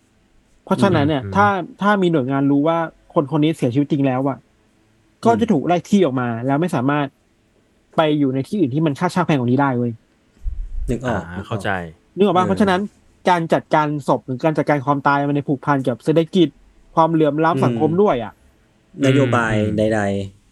[0.65, 1.47] เพราะฉะนั้นเนี่ย ถ้า
[1.83, 2.79] ถ้ามีหน่วยงานรู้ว่า
[3.15, 4.39] คนคนนี้เสียชีวิตจริงแล้วอะ
[5.25, 7.07] ก็จะถูกไล่ที่ออกมา แล้วไม่สามารถ
[7.97, 9.93] ไปอยู่ในที่อื่นที่มันค่าเช่าแพงกว่านี้ได้เว้ย
[10.91, 11.71] นึกออ่าอกนึกออกเข้าใจ
[12.17, 12.81] นึกออกป่ะเออเพราะฉะนั้น
[13.29, 16.49] การจัดการศพหรือการจัดการความตายมันในผูกพันกับเศรษฐกิจ
[16.95, 18.33] ความเหลื่อมล้ำสังคมด้วยอะ
[19.07, 20.01] นโยบายอืมใด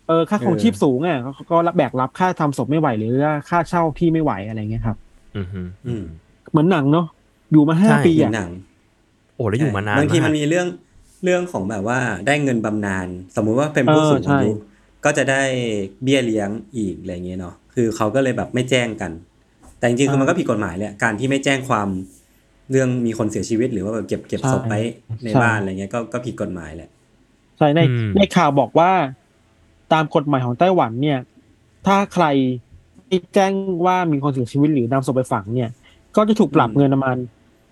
[0.08, 4.96] เออค่าครองเออชีพสูงอะเขาก็รับแบกรับค่าทำศพไม่ไหวหรือว่าค่าเช่าที่ไม่ไหวอะไรเงี้ยครับ
[5.36, 6.04] อืมฮึๆอืม
[6.50, 7.06] เหมือนหนังเนาะ
[7.52, 8.50] อยู่มาห้าใช่ปีมีอะหนัง
[9.36, 10.66] โอ้แล้วอยู่มานานบางทีมันกมีเรื่อง
[11.24, 13.06] เรื่องของแบบว่าได้เงินบำนาญ
[13.36, 14.50] สมมุติว่าเป็นผู้เออสูงใช่อายุ
[15.04, 15.42] ก็จะได้
[16.02, 19.12] เบี้ยเลี้ยงอีกอะไรเงี้ยเนาะคือเขาก็เลยแบบไม่แจ้งกัน
[19.78, 21.88] แต่จริงๆคือมันก็ผิดกฎหมายแหละการที่ไม่แจ้งความ
[22.70, 24.80] เรื่องมีคนเสียชีวิตหรือว่าแบบเก็บเก็บศพไว้
[25.24, 26.88] ในบ้านอะไรเงี้ยก็ก็ผิดกฎหมายแหละ
[27.58, 28.90] ใช่ในอืมในข่าวบอกว่า
[29.92, 31.18] ตามกฎหมายของไต้หวันเนี่ย
[31.86, 32.24] ถ้าใคร
[33.08, 33.52] ที่แจ้ง
[33.86, 35.70] ว่ามีคนเสียชีวิตหรือนำศพไปฝังเนี่ย
[36.16, 37.16] ก็จะถูกปรับอืมเงินประมาณ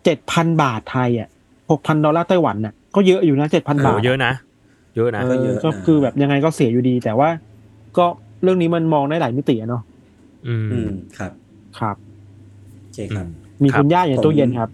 [0.05, 1.29] เจ็ดพันบาทไทยอะ
[1.71, 4.33] หกพันดอลลาร์ไต้หวันน่ะก็เยอะอยู่นะเจ็ดพันโอ้บาทเยอะนะ
[4.95, 7.29] เยอะนะเอก็อเยอะก็นะคือแบบยังไงก็เสียอยู่ดี แต่ว่า
[7.99, 8.07] ก็
[8.43, 9.83] เรื่องนี้มันมองได้หลายมิติอะเนาะ
[10.47, 11.33] อืมอืมครับ
[11.79, 11.97] ครับ
[12.81, 13.27] โอเคครับ
[13.63, 14.71] มีครับคุณย่าอยู่ในผมตู้เย็นครับ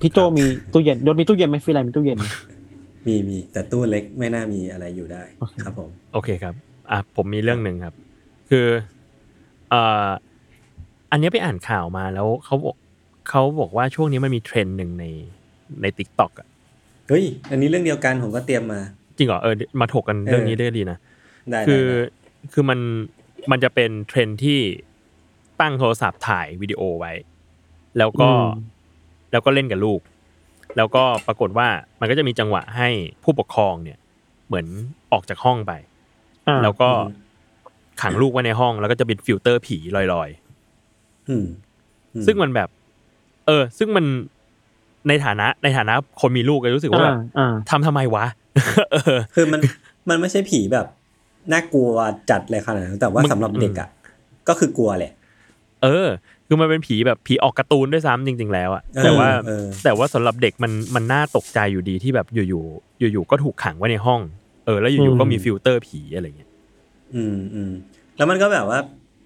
[0.00, 2.26] พี่โจมีตู้เย็นยศมีตู้เย็นไหมฟิลไลมีตู้เย็นไหม
[3.06, 6.54] มีมีแต่ตู้เล็กไม่น่ามีอะไรอยู่ได้โอเคครับผม โอเคครับ
[6.90, 7.94] อะผมมีเรื่องหนึ่งครับ
[8.50, 8.66] คือ
[9.70, 10.08] เอ่อ
[11.10, 12.76] อันเนี้ยไปอ่านข่าวมาแล้วเขาบอก
[13.28, 15.04] เขาบอกว่าช่วงนี้มันมีเทรนด์หนึ่งใน
[15.82, 16.48] ใน TikTok อะ
[17.08, 18.80] เฮ้ยอันนี้เรื่องเดียวกันผมก็เตรียมมา
[19.16, 20.98] จริงเหรอเออมาถกกันเรื่องนี้ได้ดีนะ
[21.50, 22.78] ได้คือได้ได้คือมัน
[23.50, 24.60] มันจะเป็นเทรนด์ที่
[25.60, 27.12] ตั้งโทรศัพท์ถ่ายวิดีโอไว้
[27.98, 28.77] แล้วก็อืม
[29.32, 30.00] แล้วก็เล่นกับลูก
[30.76, 31.68] แล้วก็ปรากฏว่า
[32.00, 32.88] มันก็จะมีจังหวะให้
[33.22, 33.98] ผู้ปกครองเนี่ย
[34.46, 34.66] เหมือน
[35.12, 35.72] ออกจากห้องไป
[36.48, 36.88] อ่าแล้วก็
[38.02, 40.30] ขังลูกไว้ในห้อง แล้วก็จะเป็นฟิลเตอร์ผีลอย
[41.28, 41.46] อืม
[42.14, 42.68] อืๆซึ่งมันแบบ
[43.46, 44.04] เออ ซึ่งมัน
[45.08, 48.24] ในฐานะในฐานะคนมีลูกก็รู้สึกว่าแบอ่าอ่าทำทำไมวะ
[48.92, 49.60] เออคือมัน
[50.08, 50.86] มันไม่ใช่ผีแบบ
[51.52, 51.88] น่ากลัว
[52.30, 53.88] จัดเลยขนาดนั้นแต่ว่ามันสำหรับเด็กอะ
[54.48, 55.12] ก็คือกลัวแหละ
[55.82, 56.08] เออ
[56.48, 64.20] คือมันเป็นผีแบบผีออกการ์ตูนด้วยซ้ำจริง ๆ แล้วอะเออแต่ว่าเออ แต่ว่าสำหรับเด็กมันมันน่าตกใจอยู่ดีที่แบบอยู่ๆอยู่ๆก็ถูกขังไว้ในห้อง
[64.66, 66.50] เออแล้วอยู่ๆก็มีฟิลเตอร์ผีอะไรเงี้ย
[67.14, 67.72] อืมอืม
[68.16, 68.78] แล้วมันก็แบบว่า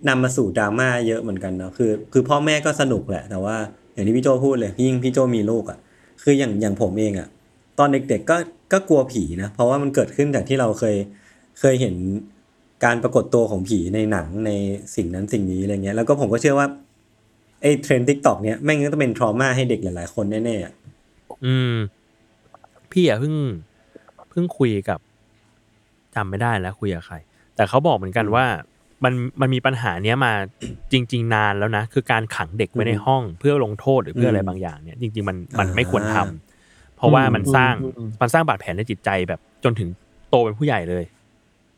[0.08, 3.56] นำมาสู่ดราม่าเยอะเหมือนกันเนาะคือ คือพ่อแม่ก็สนุกแหละ แต่ว่า
[3.92, 5.78] อย่างที่พี่โจพูดเลยยิ่งพี่โจมีลูกอะ
[6.22, 7.28] คืออย่างอย่างผมเองอะ
[7.78, 8.36] ตอนเด็กๆก็
[8.72, 10.96] ก็กลัวผีนะ เพราะว่ามันเกิดขึ้นจากที่เราเคย
[11.60, 11.94] เคยเห็น
[12.84, 14.50] การปรากฏตัวของผีในหนังใน
[14.96, 16.66] สิ่งนั้นสิ่งนี้อะไรเงี้ยแล้วก็ผมก็เชื่อว่า
[17.62, 20.72] ไอ้เทรนด์ TikTok เนี้ยแม่งก็ต้องเป็น trauma ให้เด็กหลาย ๆ คนแน่ๆอะ
[21.44, 21.74] อืม
[22.92, 23.34] พี่อะเพิ่ง
[24.30, 24.98] เพิ่งคุยกับ
[26.14, 27.16] จำไม่ได้แล้วคุยกับใคร
[27.56, 28.44] แต่เขาบอกเหมือนกันว่า
[29.04, 30.32] มันมันมีปัญหาเนี้ยมา
[30.92, 37.74] จริง ๆ นานแล้วนะคือการขังเด็กไว้ในห้องเพื่อลงโทษหรือเพื่ออะไรบางอย่างเนี่ย จริง ๆ มันมันไม่ควรทำเพราะว่ามันสร้าง
[38.20, 39.88] มันสร้างบาดแผลในจิตใจแบบจนถึง
[40.30, 41.04] โตเป็นผู้ใหญ่เลย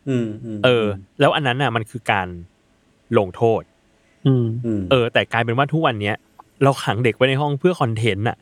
[0.09, 0.87] อืมอืมเออ
[1.21, 2.29] แล้วอันนั้นน่ะ มันคือการ
[3.19, 3.63] ลงโทษ
[4.27, 6.15] อืมอืมเออ แต่กลายเป็นว่าทุกวันเนี้ย
[6.63, 8.37] เราขังเด็กไว้ในห้องเพื่อ content อะ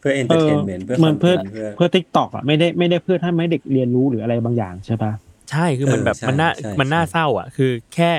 [0.00, 5.12] เพื่อ entertainment เพื่อมันเพื่อ content เพื่อเพื่อ TikTok อะไม่ได้ไม่ได้เพื่อถ้าไม่ให้เด็กเรียนรู้หรืออะไรบางอย่างใช่ปะ
[5.50, 8.10] ใช่คือมันเออแบบใช่มันน่าใช่มันน่าใช่เศร้าอะ คือแค่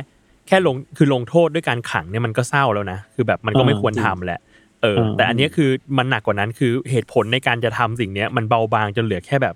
[0.47, 4.39] แค่ลงคือลงโทษด้วยการขังเนี่ยมันก็เศร้าแล้วนะคือแบบมันก็ไม่ควรทำแหละ
[4.81, 9.55] เออ แต่อันเนี้ยคือมันหนักกว่านั้นคือเหตุผลในการจะทำสิ่งเนี้ย มันเบาบางจนเหลือแค่แบบ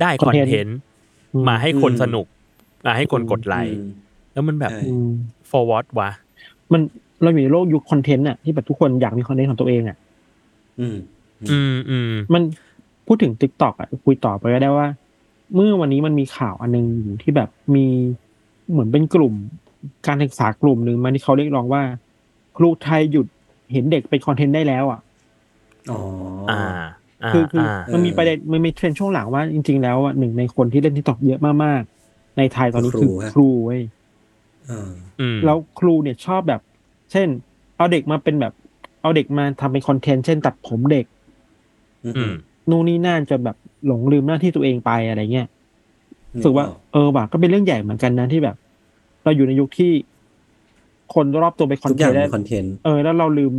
[0.00, 0.78] ได้ content
[1.48, 2.26] มาให้คนสนุก
[2.86, 3.88] มาให้คนกดไลค์อืม
[4.32, 5.08] แล้วมันแบบใช่อืม
[5.50, 6.10] for what วะ
[6.72, 6.80] มัน
[7.22, 9.96] เราอยู่ในโลกยุค content อะที่แบบทุกคนอยากมี content ของตัวเองอะ
[10.80, 10.96] อืม
[11.52, 12.42] อืมอืมมัน
[13.06, 14.88] พูดถึง TikTok อะคุยต่อไปก็ได้ว่า
[15.54, 17.86] เมื่อวันนี้มันมีข่าวอันหนึงอยู่ที่แบบมี
[18.70, 19.34] เหมือนเป็นกลุ่ม
[20.06, 21.82] การศึกษากลุ่มหนึ่งมันที่เขาเรียกร้องว่า
[22.56, 23.26] ครูไทยหยุด
[23.72, 25.00] เห็นเด็กเป็น content ได้แล้วอะ
[25.90, 26.00] อ๋อ
[26.50, 33.95] อ่าาคือคืออามันมีเออประเด็นมันมีเทรนด์ช่วงหลังว่าจริง ๆ แล้วอะหนึ่งในคนที่เล่น TikTok เยอะมากๆในไทยตอนนี้ครูคือฮะครูเว้ยอ่าอืม
[35.44, 36.60] แล้วครูเนี่ยชอบแบบ
[37.12, 37.28] เช่น
[37.76, 38.52] เอาเด็กมาเป็นแบบ
[39.02, 41.06] เอาเด็กมาทำเป็น content เช่นตัดผมเด็ก
[42.04, 42.34] อืมอืม
[42.70, 45.48] นู่นนี่นั่นจนแบบหลงลืมหน้าที่ตัวเองไปอะไรเงี้ย
[46.34, 48.56] รู้สึกว่า เออว่ะก็เป็นเรื่องใหญ่เหมือนกันนะที่แบบ
[49.24, 49.92] เราอยู่ในยุคที่
[51.14, 53.52] คนรอบตัวเป็น content ได้ทุกอย่างเป็น content เออ แล้วเราลืม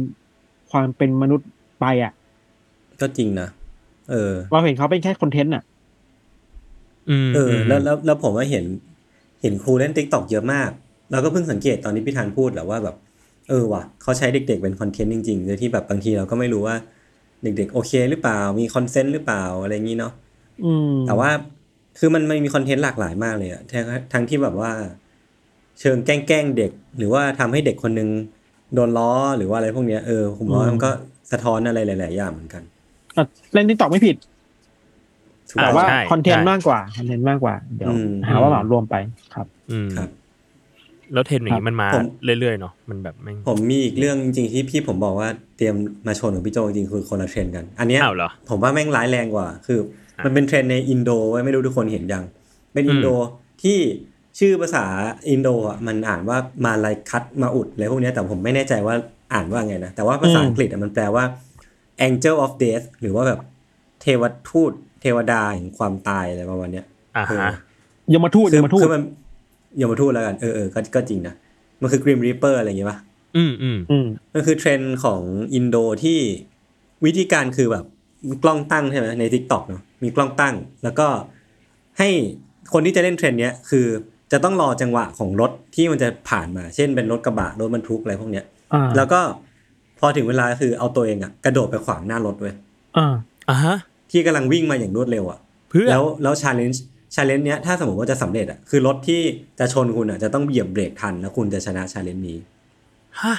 [0.72, 1.48] ความเป็นมนุษย์
[1.80, 2.14] ไปอะ
[3.02, 3.48] ก็จริงนะ
[4.12, 5.64] เออ เราเห็นเขาเป็นแค่ content อะ
[7.10, 8.66] อืมเออมแล้วแล้วแล้วผมว่าเห็น
[9.42, 10.70] เห็นครูเล่น TikTok เยอะมาก
[11.12, 12.96] แล้วก็เพิ่งสังเกตตอนนี้พี่ธันพูดแหละว่าแบบ
[13.50, 16.76] เออว่ะเขาใช้เด็ก ๆ เป็น content จริงๆโดยที่แบบบางทีเราก็ไม่รู้ว่า
[17.44, 20.14] เด็ก ๆ โอเคหรือเปล่า มี consent หรือเปล่าอะไรอย่างนี้เนาะ
[20.64, 21.30] อืมแต่ว่า
[22.00, 24.72] คือมันมันมี content หลากหลายมากเลยอะทั้งทั้งที่แบบว่า
[25.80, 28.10] เชิงแกล้งๆเด็ก หรือว่าทำให้เด็กคนนึง
[28.74, 30.90] โดนล้อหรือว่าอะไรพวกเนี้ยเออผมว่ามันก็
[31.32, 32.64] สะท้อนอะไรหลาย ๆ อย่างเหมือนกัน
[33.18, 34.16] อะเล่น TikTok ไม่ผิด
[35.50, 38.96] ถูกแต่ต้องว่าใช่ content ใช่มากกว่า content มากกว่า เดี๋ยวอืมหาว่าเหมารวมไป
[39.36, 40.10] ครับ อืมครับ
[41.14, 42.06] แล้วเทรนด์อย่างนี้มันมาผม
[42.40, 45.76] เรื่อยๆเนาะมันแบบแม่งผมมีอีกเรื่องจริงๆที่พี่ผมบอกว่าเตรียม
[46.08, 49.80] มาชนกับพี่โจจริงๆคือคนละเทรนด์กัน อันเนี้ยอ้าวเหรอผมว่าแม่งร้ายแรงกว่า คือ
[50.18, 52.24] อะมันเป็นเทรนด์ในอินโดเว้ยไม่รู้ทุกคนเห็นยัง
[52.74, 53.08] เป็นอืมอินโด
[53.64, 53.78] ที่
[54.40, 54.86] ชื่อภาษา
[55.30, 58.96] อินโดอะมันอ่านว่า Malaikat Maut อะไรพวกเนี้ยแต่ผมไม่แน่ใจว่า
[59.34, 61.24] อ่านว่าไงนะ แต่ว่าภาษาอืมอังกฤษอะมันแปลว่า
[62.08, 63.40] angel of death หรือว่าแบบ
[64.02, 66.86] เทวทูต เทวดาแห่งความตายอะไรประมาณเนี้ย
[67.18, 67.54] อ่าฮะ
[68.14, 69.04] ยมทูตคือยมทูตคือมัน
[69.82, 71.36] ยมทูตแล้วกัน เออเออก็ก็จริงนะ
[71.82, 72.98] มันคือ Grim Reaper อะไรอย่างเงี้ยปะ
[73.38, 75.22] อืมอืมอืมมันคือเทรนด์ของ
[75.54, 76.20] อินโดที่
[77.06, 77.86] วิธีการคือแบบ
[78.30, 81.08] มีกล้องตั้งใช่ไหมใน TikTok เนาะมีกล้องตั้ง แล้วก็
[82.00, 82.10] ให้
[82.74, 83.86] คนที่จะเล่นเทรนด์เนี้ยคือ
[84.32, 89.20] จะต้องรอจังหวะของรถที่มันจะผ่านมา เช่นเป็นรถกระบะรถบรรทุกอะไรพวกเนี้ยอ่าแล้วก็
[90.00, 92.56] พอถึงเวลาคือเอาตัวเองอะกระโดดไปขวางหน้ารถเว้ย
[92.98, 93.14] อ่า
[93.50, 93.76] อ่าฮะ
[94.12, 96.84] ที่กำลังวิ่งมาอย่างรวดเร็วอะเพื่อแล้วแล้ว challenge
[97.16, 99.22] challenge เนี้ยถ้าสมมติว่าจะสำเร็จอะคือรถที่
[99.60, 102.38] จะชนคุณอะจะต้องเหยียบเบรกทันแล้วคุณจะชนะ challenge นี้
[103.22, 103.36] ฮะ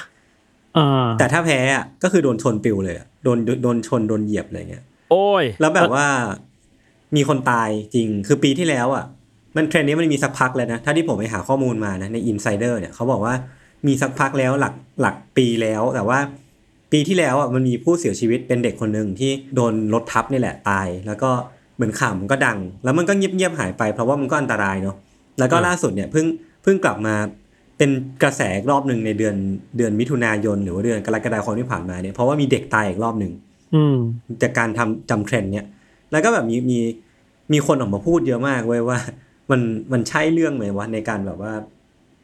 [0.77, 6.07] อ่าแต่ถ้าแพ้อะก็คือโดนชนปิวเลยอะโดนโดนชนโดนเหยียบอะไรเงี้ย โอ้ย แล้วแบบว่า
[7.15, 9.05] มีคนตายจริงคือปีที่แล้วอะ
[9.55, 13.33] มันเทรนด์นี้มันมีสักพักแล้วนะ ถ้าที่ผมไปหาข้อมูลมานะใน Insider เนี่ยเขาบอกว่า
[13.87, 16.19] มีสักพักแล้วหลักหลักปีแล้ว แต่ว่า
[16.91, 21.31] ปีที่แล้วอะมันมีผู้เสียชีวิตเป็นเด็กคนหนึ่งที่โดนรถทับนี่แหละตาย แล้วก็
[21.79, 24.95] เหมือนข่าวมันก็ดัง แล้วมันก็เงียบๆหายไป เพราะว่ามันก็อันตรายเนาะ
[25.39, 26.25] แล้วก็อืมล่าสุดเนี่ยเพิ่ง
[26.63, 27.15] เพิ่งกลับมา
[27.77, 27.89] เป็น
[28.23, 29.35] กระแสอีกรอบหนึ่งในเดือน
[29.77, 33.31] เดือนมิถุนายน หรือว่าเดือนกรกฎาคมที่ผ่านมาเนี่ยเพราะว่ามีเด็กตายอีกรอบหนึ่ง
[33.75, 33.97] อืม
[34.41, 35.65] จากการทำจำเทรนด์เนี่ย
[36.11, 36.79] แล้วก็แบบมีมี
[37.53, 38.97] มีคนออกมาพูดเยอะมากเว้ยว่า
[39.51, 39.61] มัน
[39.91, 41.53] มันใช่เรื่องไหมวะในการแบบว่า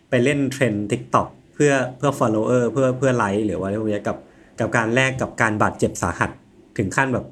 [0.09, 4.17] ไปเล่นเทรนด์ TikTok เพื่อเพื่อ follower เพื่อเพื่อไลค์หรือว่าอะไรพวกเนี้ยกับ
[4.59, 6.29] กับการแลกกับการบาดเจ็บสาหัส
[6.77, 7.25] ถึงขั้นแบบ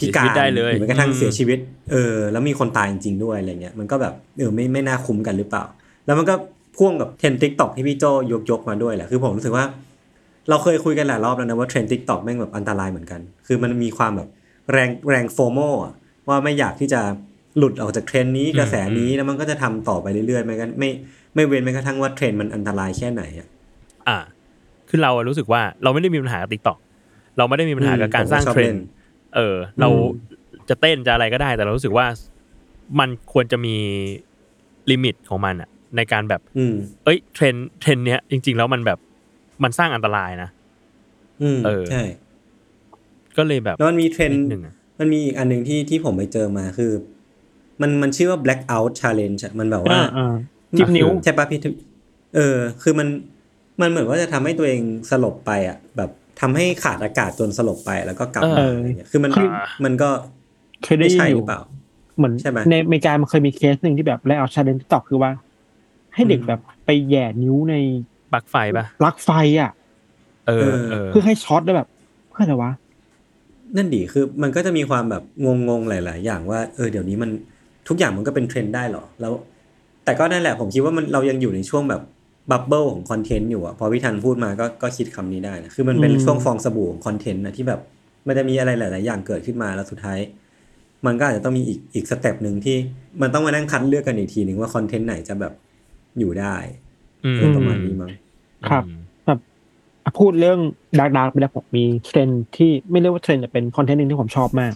[0.00, 1.58] พิการเสียชีวิตได้เลยหรือแม้กระทั่งอืมเสียชีวิต
[1.92, 5.64] เออ แล้วมีคนตายจริงๆด้วยอะไรเงี้ยมันก็แบบเออไม่ไม่น่าคุ้มกันหรือเปล่า
[6.06, 6.34] แล้วมันก็
[6.76, 9.64] พ่วงกับเทรนด์ TikTok ที่พี่โจยกยกมาด้วยแหละคือผมรู้สึกว่า
[10.48, 14.28] เราเคยคุยกันหลายรอบแล้วนะว่าเทรนด์ TikTok แม่งแบบอันตรายเหมือนกัน คือมันมีความแบบ
[14.72, 15.94] แรงแรงโฟโมอะ
[16.28, 17.00] ว่าไม่อยากที่จะ
[17.58, 20.90] หลุดออกจากเทรนด์นี้อืมกระแสนี้อืมแล้วมันก็จะทำต่อไปเรื่อยๆไม่กันไม่
[21.34, 23.48] ไม่เว้นแม้กระทั่งว่าเทรนด์มันอันตรายแค่ไหนอะ
[24.08, 24.18] อ่า
[24.88, 26.78] คือเราอะรู้สึกว่าเราไม่ได้มีปัญหากับติ๊กต็อก
[27.38, 28.84] เราไม่ได้มีปัญหากับการอืมสร้างผมก็ชอบเล่นเทรนด์
[29.36, 29.88] เออ เรา
[30.68, 32.06] จะเต้นจะอะไรก็ได้ แต่เรารู้สึกว่า
[32.98, 33.76] มันควรจะมี
[34.90, 38.98] limit ของมันอะในการแบบอืมเอ้ยเทรนด์เทรนด์เนี้ยจริง ๆ แล้วมันแบบ
[39.62, 40.50] มันสร้างอันตรายนะ
[41.42, 42.02] อืมเออใช่
[43.36, 46.92] ก็เลยแบบแล้วมันมีเทรนด์นึงนิดอะมันมีอีกอันหนึ่งที่ที่ผมไปเจอมาคือ
[47.80, 50.34] มันมันชื่อว่า blackout challenge อะมันแบบว่าอ่าอ่า
[50.78, 51.68] จิ้มนิ้วใช่ปะพี่ทึ
[52.36, 53.08] เออ คือมัน
[53.80, 56.10] มันเหมือนว่าจะทำให้ตัวเองสลบไปอะ แบบ
[56.40, 59.48] ทำให้ขาดอากาศจนสลบไปแล้วก็กลับมาเออออะไรเงี้ยคือมันคือ
[59.84, 60.10] มันก็
[60.84, 61.60] เคยได้ไม่ยินใช่หยู่รือเปล่า
[62.16, 65.30] เหมือนใช่ไหมในอเมริกามันเคยมีเคสหนึ่งที่แบบแล้วเอา challenge ตอกคือว่า
[66.14, 67.74] ให้เด็กอืมแบบไปแหย่นิ้วใน
[68.32, 69.70] ปลั๊กไฟปะปลั๊กไฟอะ
[70.46, 71.88] เออเออเออเพื่อให้ช็อตได้แบบ
[72.30, 72.72] เพื่ออะไรวะ
[73.76, 75.22] นั่นดีคือมันก็จะมีความแบบ
[75.68, 77.30] งงๆหลาย ๆ อย่างว่าเออเดี๋ยวนี้มัน
[77.88, 79.32] ทุกอย่างมันก็เป็นเทรนด์ได้เหรอแล้ว
[80.04, 82.02] แต่ก็นั่นแหละผมคิดว่ามันเรายังอยู่ในช่วงแบบ
[82.50, 87.80] bubble ของคอนเทนต์อยู่อะพอพี่ทันพูดมาก็ก็คิดคำนี้ได้นะคือมันเป็นอืมช่วงฟองสบู่ของคอนเทนต์นะที่แบบ
[88.26, 90.18] มันจะมีอะไรหลาย ๆ อย่างเกิดขึ้นมาแล้วสุดท้าย
[91.06, 92.76] มันก็อาจจะต้องมีอีกอีก step หนึ่งที่
[93.22, 95.52] มันต้องมานั่งคัดเลือกกันอีกทีหนึ่งว่าคอนเทนต์ไหนจะแบบ
[96.18, 96.56] อยู่ได้
[97.24, 98.10] อืมเออประมาณนี้มั้ง
[98.70, 99.38] ครับอืมแบบ
[100.04, 100.58] อะพูดเรื่อง
[100.98, 104.74] dark dark ไปแล้วผมมีเทรนด์ที่ไม่เรียกว่าเทรนด์แต่เป็นคอนเทนต์หนึ่งที่ผมชอบมาก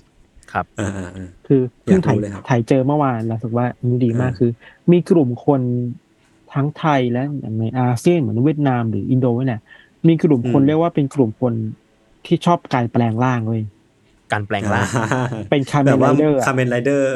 [0.52, 4.50] ครับอ่าอ่าอ่าคือเพิ่งอยากรู้ถ่ายเลยครับถ่ายเจอเมื่อวานแล้วรู้สึกว่าอันนี้ดีมากอ่าคือ
[4.92, 5.60] มีกลุ่มคน
[6.54, 9.60] ทั้งไทยและอย่างในอาเซียนเหมือนเวียดนามหรืออินโดเนี่ย
[10.06, 11.54] มีกลุ่มคนเรียกว่าเป็นกลุ่มคน
[12.26, 13.62] ที่ชอบการแปลงร่างเว้ย
[14.32, 14.86] การแปลงร่าง
[15.50, 17.06] เป็นคาเมนไรเดอร์แบบว่าคาเมนไรเดอร์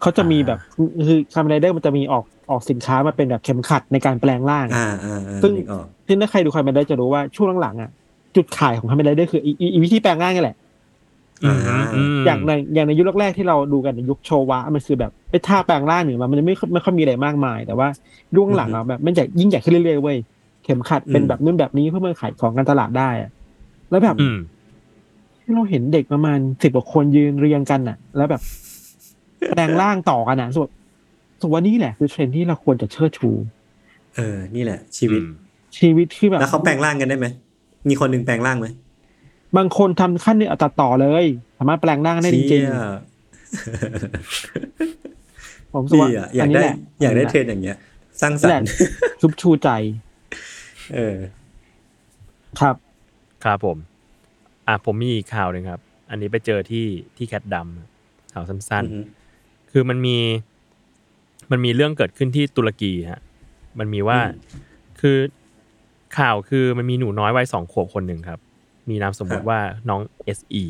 [0.00, 0.58] เขาจะมีแบบ
[1.06, 7.90] คือคาเมนไรเดอร์มันจะมีออกออกสินค้ามาเป็นแบบเข็มขัดในการแปลงร่างอ่าอ่าอ่าซึ่งนึกออกซึ่งถ้าใครดูคาเมนไรเดอร์จะรู้ว่าช่วงหลังๆอะ
[8.36, 10.56] จุดขายของคาเมนไรเดอร์คืออีอีอีวิธีแปลงร่างนี่แหละ
[11.44, 11.58] อืม
[11.94, 17.88] อืมอย่างในอย่างในยุคแรกๆที่เราดูกันในยุคโชวะมันคือแบบไอ้ท่าแปลงร่างหนึ่งมันมันไม่ไม่ค่อยมีอะไรมากมาย แต่ว่า
[18.36, 20.16] ยุคหลังๆอะแบบมันจะยิ่งใหญ่ขึ้นเรื่อยๆเว้ย
[20.64, 23.30] เข็มขัดเป็นอืมแบบนู่นแบบนี้เพื่อมาขายของกันตลาดได้อะ
[23.90, 24.38] แล้วแบบอืม
[25.42, 28.42] ที่เราเห็นเด็กประมาณสิบกว่าคนยืนเรียงกันอะ แล้วแบบ
[29.54, 30.68] แปลงร่างต่อกันอะส่วน
[31.40, 33.30] ส่วนว่านี่แหละ คือเทรนด์ที่เราควรจะเชิดชู
[34.16, 35.20] เออ นี่แหละ ชีวิต
[35.78, 37.26] ชีวิตที่แบบแล้วเขาแปลงร่างกันได้ไหม
[37.88, 38.66] มีคนหนึ่งแปลงร่างไหม
[39.56, 41.24] บางคนทำขั้นนี้เอาตัดต่อเลย
[41.58, 42.70] สามารถแปลงร่างได้จริงเชี่ยๆ
[45.72, 47.76] ผมรู้สึกดีว่าอะอยาอักนนี้ได้แหละอยากได้เทรนด์อย่างเงี้ย
[48.20, 48.66] สร้างสรแหรละค์
[49.20, 49.68] ชุบชูใจ
[50.94, 51.16] เออ
[52.60, 52.76] ครับ
[53.44, 53.76] ครับผม
[54.68, 56.86] อะผมมีอีกข่าวหนึ่งครับ อันนี้ไปเจอที่
[57.16, 60.16] ที่แคทดำข่าวสั้นอือฮึๆคือมันมี
[61.50, 63.20] มันมีเรื่องเกิดขึ้นที่ตุรกีฮะ
[63.78, 64.18] มันมีว่า
[65.00, 65.16] คือ
[66.18, 68.40] ข่าวคือมันมีหนูน้อยวัยสองขวบคนหนึ่งครับ
[68.88, 70.64] มีนามสมมติว่าน้องเอสอี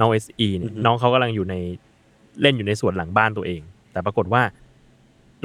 [0.00, 1.54] น้องเอสอีเนี่ยน้องเขากำลังอยู่ใน
[2.40, 3.60] เล่นอยู่ในสวนหลังบ้านตัวเอง
[3.92, 4.42] แต่ปรากฏว่า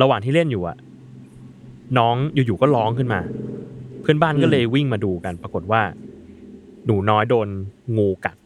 [0.01, 0.77] ระหว่างที่เล่นอยู่อะ
[1.97, 3.21] น้องอยู่ๆก็ร้องขึ้นมา
[4.01, 5.81] เพื่อนบ้านก็เลยวิ่งมาดูกัน ปรากฏว่า
[6.85, 7.47] หนูน้อยโดน
[7.97, 8.37] งูกัด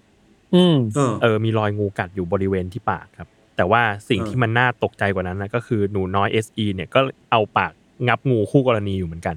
[0.56, 7.00] อืมเออเออมีรอยงูกัดอยู่บริเวณที่ปากครับ แต่ว่าสิ่งเออที่มันน่าตกใจกว่านั้นนะก็คือหนูน้อย SE เนี่ยก็
[7.32, 7.72] เอาปาก
[8.08, 9.36] งับงูคู่กรณีอยู่เหมือนกัน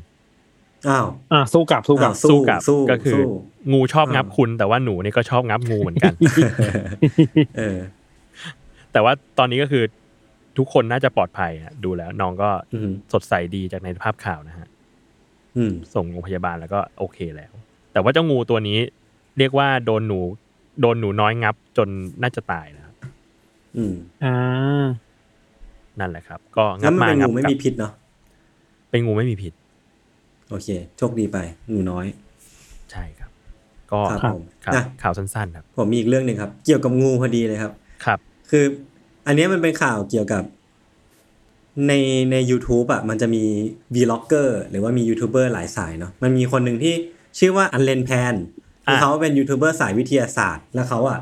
[0.88, 3.22] อ้าวอะสู้กลับสู้กลับอ้าวสู้กับสู้ก็คือสู้
[3.72, 6.14] งูชอบงับอ่าคุณ แต่ว่าหนูเนี่ยก็ชอบงับงูเหมือนกัน
[7.58, 7.78] เออ
[8.92, 9.84] แต่ว่าตอนนี้ก็คือ
[10.58, 14.68] ทุกคนน่าจะปลอดภัยฮะดูแล้ว น้องก็อืมสดใสดีจากในภาพข่าวนะฮะ
[15.56, 17.52] อืมส่งโรงพยาบาลแล้วก็โอเคแล้ว
[17.92, 18.78] แต่ว่าเจ้างูตัวนี้
[19.38, 20.20] เรียกว่าโดนหนู
[20.80, 21.88] โดนหนูน้อยงับ จน
[22.22, 22.96] น่าจะตายแล้วครับ
[23.76, 24.86] อืมอ่า
[26.00, 27.92] นั่นแหละครับ ก็แล้งัวบมันมาเป็นงังูบไม่กลัมีบพิษเนาะ
[28.90, 29.52] เป็นงูไม่มีพิษ
[30.52, 31.38] โอเค โชคดีไป
[31.72, 32.06] งูน้อย
[32.90, 33.30] ใช่ครับ
[33.92, 37.72] ก็ครับผมครับนะข่าวสั้นๆครับ ผมมีอีกเรื่องหนึ่งครับ เกี่ยวกับงูพอดีเลยครับ
[38.04, 38.18] ครับ
[38.50, 38.64] คือ
[39.26, 40.42] อันเนี้ยมันเป็นข่าวเกี่ยวกับ
[41.88, 41.92] ใน
[42.32, 43.44] ใน YouTube อะมันจะมี
[43.94, 46.94] vlogger หรือว่ามียูทูบเบอร์หลายสายเนาะมันมีคนหนึ่งที่
[47.38, 48.34] ชื่อว่า Allen Pan
[48.84, 51.18] คืออะเขาเป็นยูทูบเบอร์สายวิทยาศาสตร์ แล้วเขาอะ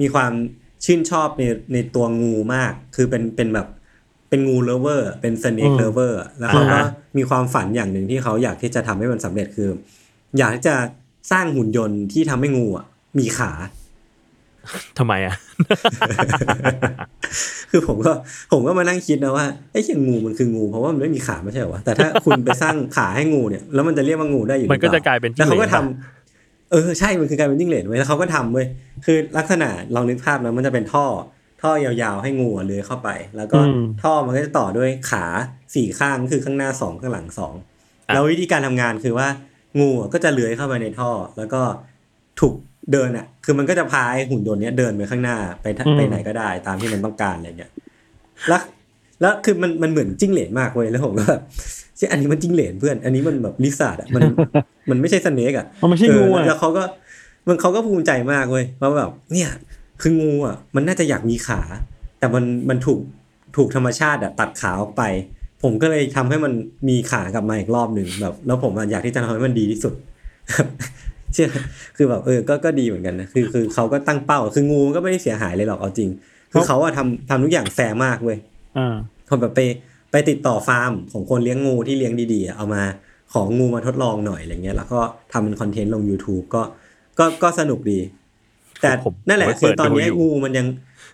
[0.00, 0.32] มีความ
[0.84, 1.42] ชื่นชอบใน
[1.72, 3.66] ในตัวงูมาก คือเป็นเป็นแบบ
[4.32, 9.68] เป็นงู lover เป็น snake อืม lover แล้วเขาก็อ่าฮะมีความฝันอย่างหนึ่งที่เขาอยากที่จะทำให้มันสำเร็จคือ
[10.38, 10.74] อยากที่จะ
[11.32, 12.86] สร้างหุ่นยนต์ที่ทำให้งูอะ
[13.18, 13.50] มีขา
[14.98, 15.34] ทำไมอะ
[17.70, 18.12] คือผมก็
[18.52, 28.66] ผมก็มานั่งคิดนะว่าไอ้เหี้ยงูมันคืองูเพราะว่ามันไม่มีขาไม่ใช่เหรอวะแต่ถ้าคุณไปสร้างขาให้งูเนี่ย แล้วมันจะเรียกว่างูได้อยู่มันก็หรือจะกลายเป็นจิ้แล้วงเหลเขานก็ทำเออใช่มันคือการเป็นจิ้งเหลนเว้ยแล้วเขาก็ทำเว้ย
[29.04, 31.04] คือลักษณะลองนึกภาพนะมันจะเป็นท่อ
[31.62, 35.24] ท่อยาวๆให้งูอะเลื้อยเข้าไป แล้วก็อืมท่อมันก็จะต่อด้วยขา
[35.74, 37.54] สี่ข้างคือข้างหน้าสองข้างหลังสอง
[38.08, 39.28] อะแล้ววิธีการทำงานคือว่า
[39.80, 41.62] งูอะก็จะเลื้อยเข้าไปในท่อ แล้วก็
[42.40, 42.54] ถูก
[42.92, 47.70] เดินอะ คือมันก็จะพาไอ้หุ่นยนต์เนี้ยเดินไปข้างหน้าไปทะอืมไปไหนก็ได้ ตามที่มันต้องการอะไรเงี้ย
[48.48, 48.62] แล้ว
[49.20, 51.42] แล้วคือมันมันเหมือนจิ้งเหลนมากเว้ยแล้วผมก็แบบ
[51.96, 54.22] เช่ยอันนี้มันจิ้งเหลนเพื่อน อันนี้มันแบบลิซ่าอะมัน
[54.90, 56.82] มันไม่ใช่สเนกอะมันไม่ใช่งูเอออะแล้วเขาก็
[57.48, 59.48] มันเขาก็ภูมิใจมากเว้ยว่าแบบเนี่ย
[60.02, 61.60] คืองูอะมันน่าจะอยากมีขา
[62.18, 63.00] แต่มันมันถูก
[63.56, 65.02] ถูกธรรมชาติอะตัดขาออกไป
[65.62, 66.52] ผมก็เลยทำให้มัน
[66.88, 69.94] มีขากลับมาอีกรอบหนึ่งแบบ แล้วผมอะอยากที่จะทำให้มันดีที่สุด
[71.32, 71.48] เชื่อ
[71.96, 76.10] คือแบบเออก็ก็ดีเหมือนกันนะคือคือเขาก็ตั้งเป้าคืองูมันก็ไม่ได้เสียหายเลยหรอกเอาจริง
[76.52, 78.38] คือเขาอะทำทำทุกอย่างแฟร์มากเว้ย
[78.78, 79.60] อ่าเขาแบบไป
[80.10, 82.82] ไปติดต่อฟาร์มของคนเลี้ยงงูที่เลี้ยงดีๆอะเอามา
[83.32, 85.00] ของงูมาทดลองหน่อยอะไรเงี้ย แล้วก็
[85.32, 86.62] ทำเป็นคอนเทนต์ลง YouTube ก็
[87.18, 87.98] ก็ก็สนุกดี
[88.82, 90.66] แต่ผมนั่นแหละผมไปคือเปิดตอนเนี้ยดูอยู่งูมันยัง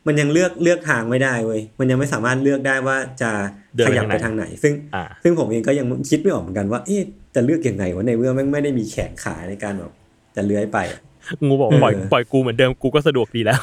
[0.07, 3.31] มันยังเลือกเลือกทางไม่ได้เว้ยมันยังไม่สามารถเลือกได้ว่าจะ
[3.77, 7.03] เดินไปขยับไปทางไหนทางงไหไหนซึ่งอ่าซึ่งผมเองก็ยังคิดไม่ออกเหมือนกันว่าเอ๊ะ
[7.35, 9.93] จะเลือกยังไงวะในเมื่อแม่งไม่ได้มีแขนขาในการแบบ
[10.37, 11.01] จะเลื้อยไปอะ
[11.47, 13.61] งูบอกเออปล่อยปล่อยกูเหมือนเดิมกูก็สะดวกดีแล้ว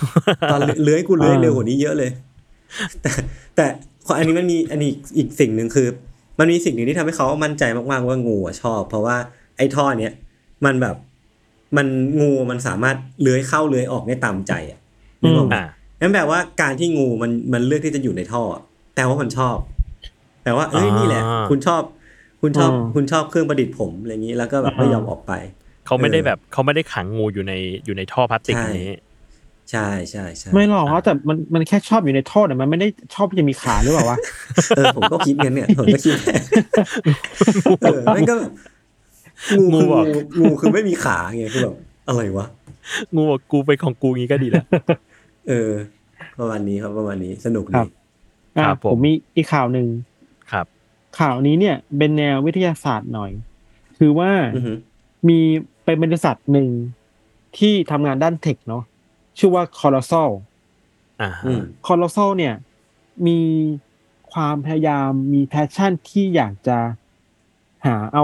[0.51, 2.11] ตอนเลื้อยกูเลื้อยอ่าเร็วกว่านี้เยอะเลย
[3.01, 3.11] แต่
[3.55, 3.65] แต่
[4.17, 5.87] อันนี้มันมีอันนี้อีกสิ่งหนึ่งคือ
[6.39, 9.17] มันมีสิ่งหนึ่งที่ทำให้เขามั่นใจมากๆว่างูอะชอบ เพราะว่า
[9.57, 10.13] ไอ้ท่อเนี้ย
[10.65, 10.95] มันแบบ
[11.77, 11.87] มัน
[12.21, 14.79] งูมันสามารถเลื้อยเข้าเลื้อยออกได้ตามใจอะ
[15.21, 15.65] นึกออกไหมอ่า
[16.01, 18.61] นั่นแปลว่าการที่งูมันมันเลือกที่จะอยู่ในท่ออะ
[18.95, 19.57] แปลว่ามันชอบ
[20.43, 21.81] แปลว่าเอ้ยอ่านี่นี่แหละ คุณชอบ
[22.41, 25.31] คุณชอบอืมคุณชอบเครื่องประดิษฐ์ผมอะไรอย่างนี้แล้วก็แบบไม่ยอมออกไป
[25.85, 27.53] เขาไม่ได้เออแบบเขาไม่ได้ขังงูอยู่ใน
[27.85, 28.91] อยู่ในท่อพลาสติกใช่นี้
[29.71, 34.17] ใช่ใช่ใช่ไม่หรอกแต่มันมันแค่ชอบอยู่ในท่อแต่มันไม่ได้ชอบที่จะมีขาหรือเปล่าวะ
[34.75, 36.15] เออผมก็คิดงั้นเนี่ยผมก็คิด
[37.81, 38.35] เออไม่ก็
[39.57, 41.75] งูงูคือบอกงูงูคือไม่มีขาไงคือแบบ
[42.07, 42.45] อะไรวะ
[43.15, 44.65] งูบอกกูไปนของกูงี้ก็ดีแล้ว
[45.47, 45.71] เออ
[46.39, 47.89] ประมาณนี้ครับประมาณนี้สนุกดีครับ
[48.57, 49.87] อะครับผมผมมีอีกข่าวหนึ่ง
[50.51, 50.65] ครับ
[51.19, 53.31] ข่าวนี้เนี่ยเป็นแนววิทยาศาสตร์หน่อย
[53.97, 54.73] คือว่าอือฮึ
[55.27, 55.39] มี
[55.83, 56.67] เป็นบริษัทหนึ่ง
[57.57, 58.83] ที่ทำงานด้าน tech เนาะ
[59.37, 60.29] ชื่อว่า Colossal
[61.21, 62.55] อ่าอืม ฮะ Colossal เนี่ย
[63.27, 63.39] มี
[64.33, 66.77] ความพยายามมี passion ที่อยากจะ
[67.85, 68.23] หาเอา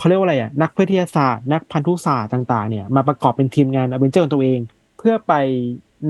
[0.00, 4.60] เขาเรียกว่าอะไรอะนักวิทยาศาสตร์ นักพันธุศาสตร์ต่าง ๆเนี่ยมาประกอบเป็นทีมงานอเวนเจอร์ของตัวเอง
[4.98, 5.34] เพื่อไป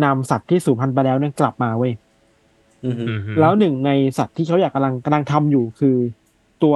[0.05, 1.92] นำสัตว์ที่สูญพันธุ์ไปแล้วเนี่ยกลับมาเว้ย
[2.85, 5.96] อือฮึอืมฮึแล้วหนึ่งในสัตว์ที่เขาอยากกำลังกำลังทำอยู่คือ
[6.62, 6.74] ตัว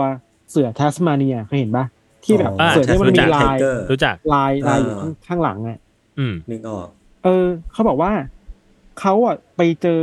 [0.50, 1.86] เสือแทสมาเนียเคยเห็นปะ
[2.24, 5.78] ที่แบบอ่าเสือที่มันมีรู้จักลาย Tiger รู้จักลายลายอยู่อ่าข้างข้างหลังอะ
[6.18, 6.88] อืมนึกออก
[7.24, 8.12] เออ เขาบอกว่า
[9.00, 10.00] เขาอะไปเจอ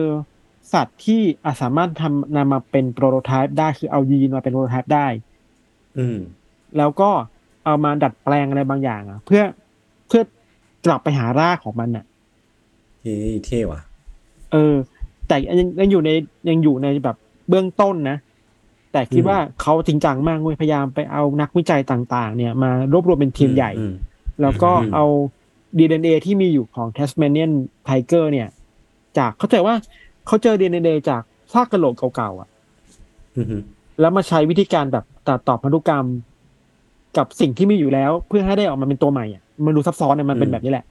[0.73, 5.07] สัตว์ที่อาจสามารถทำนำมาเป็นโปรโตไทป์ได้คือเอายีนมาเป็นโปรโตไทป์ได้
[5.99, 6.17] อืม
[6.77, 7.09] แล้วก็
[7.65, 9.43] เอามาดัดแปลงอะไรบางอย่างอะ เพื่อ
[10.07, 10.21] เพื่อ
[10.85, 12.05] กลับไปหารากของมันอะ
[13.01, 13.81] เฮ้ยเท่ว่ะ
[14.51, 14.75] เออ
[15.27, 16.09] แต่ยังยังอยู่ใน
[16.49, 17.15] ยังอยู่ในแบบ
[17.49, 18.17] เบื้องต้นนะ
[18.91, 23.93] แต่คิดอืมว่าเขาจริงจังมากเว้ยพยายามไปเอานักวิจัยต่าง ๆ เนี่ย มารวบรวมเป็นทีมใหญ่อืม
[24.41, 25.05] แล้วก็อืมเอา
[25.77, 27.51] DNA ที่มีอยู่ของ Tasmanian
[27.87, 28.47] Tiger เนี่ย
[29.17, 29.75] จากเข้าใจว่า
[30.27, 31.21] เขาเจอ DNA จาก
[31.53, 32.49] ซากกระโหลกเก่าๆอะ
[33.35, 33.63] อืมอืม
[33.99, 36.05] แล้วมาใช้วิธีการแบบตัดต่อพันธุกรรม
[37.17, 40.85] กับสิ่งที่มีอยู่แล้ว เพื่อให้ได้ออกมาเป็นตัวใหม่อะมันดูซับซ้อนเนี่ยมันเป็นแบบนี้แหละ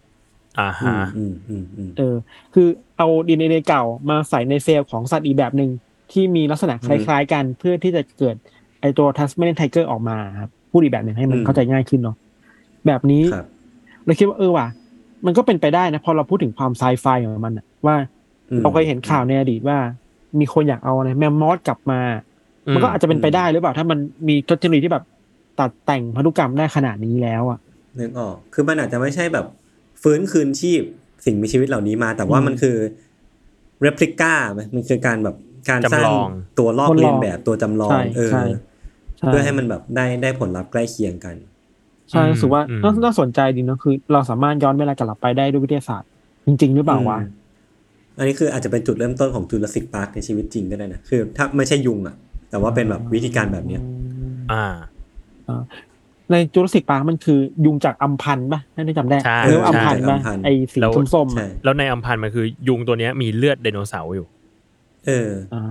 [0.59, 2.14] อ่าอืฮะมอืมอืมอืมเออ
[2.54, 5.70] คือเอา DNA เก่ามาใส่ในเซลล์ของสัตว์อีกแบบหนึ่ง
[6.12, 8.37] ที่มีลักษณะคล้ายๆกันเพื่อที่จะเกิด
[8.80, 12.16] ไอตัว Tasmanian Tiger ออกมาครับพูดอีกแบบหนึ่งให้มันเข้าใจง่ายขึ้นเนาะ
[12.87, 13.46] แบบนี้ครับ
[14.04, 14.66] เราคิดว่าเออว่ะ
[15.26, 17.96] มันก็เป็นไปได้นะพอเราพูดถึงความไซไฟของมันอะว่า
[18.50, 19.78] อืมเราเคยเห็นข่าวในอดีตว่า
[20.40, 22.00] มีคนอยากเอาอะไรแมมมอสกลับมา
[22.74, 25.04] มันก็อาจจะเป็นไปได้หรือเปล่าถ้ามันมีเทคโนโลยีที่แบบ
[25.61, 27.59] ตัดแต่งพันธุกรรมได้ขนาดนี้แล้วอะ
[27.99, 29.46] นึกออก คือมันอาจจะไม่ใช่แบบ
[30.03, 30.83] ฟื้นคืนชีพ
[31.25, 32.77] สิ่งมีชีวิตเหล่านี้มา แต่ว่าอืมมันคือ
[33.87, 35.37] replica ไหมมันคือการแบบ
[35.70, 38.44] การสร้างจำลองตัวลอกทดลองเลียนแบบตัวจำลองใช่เออใช่
[39.18, 41.37] ใช่เพื่อให้มันแบบได้ได้ผลลัพธ์ใกล้เคียงกัน
[42.11, 46.09] ใช่รู้สึกว่าอืมน่าน่าสนใจดีเนอะคือ เราสามารถย้อนเวลากลับไปได้ด้วยวิทยาศาสตร์
[46.46, 47.31] จริง ๆ หรือเปล่าวะอืม
[48.18, 52.16] อันนี้คืออาจจะเป็นจุดเริ่มต้นของจูราสสิกพาร์คในชีวิตจริงก็ได้นะคือ ถ้าไม่ใช่ยุงอะ
[52.51, 53.83] แต่ว่าเป็นแบบวิธีการแบบเนี้ย
[54.53, 54.64] อ่า
[56.30, 64.26] ในจูราสสิกปาร์มันคือยุงจากอัมพันธ์ป่ะถ้าได้จำได้ใช่เรียกว่าอัมพันธ์ใช่ป่ะอัมพันธ์ไอสีแล้วส้มๆใช่อะแล้วในอัมพันธ์มันคือ ยุงตัวเนี้ยมีเลือดไดโนเสาร์อยู่
[65.06, 65.62] เอออ่า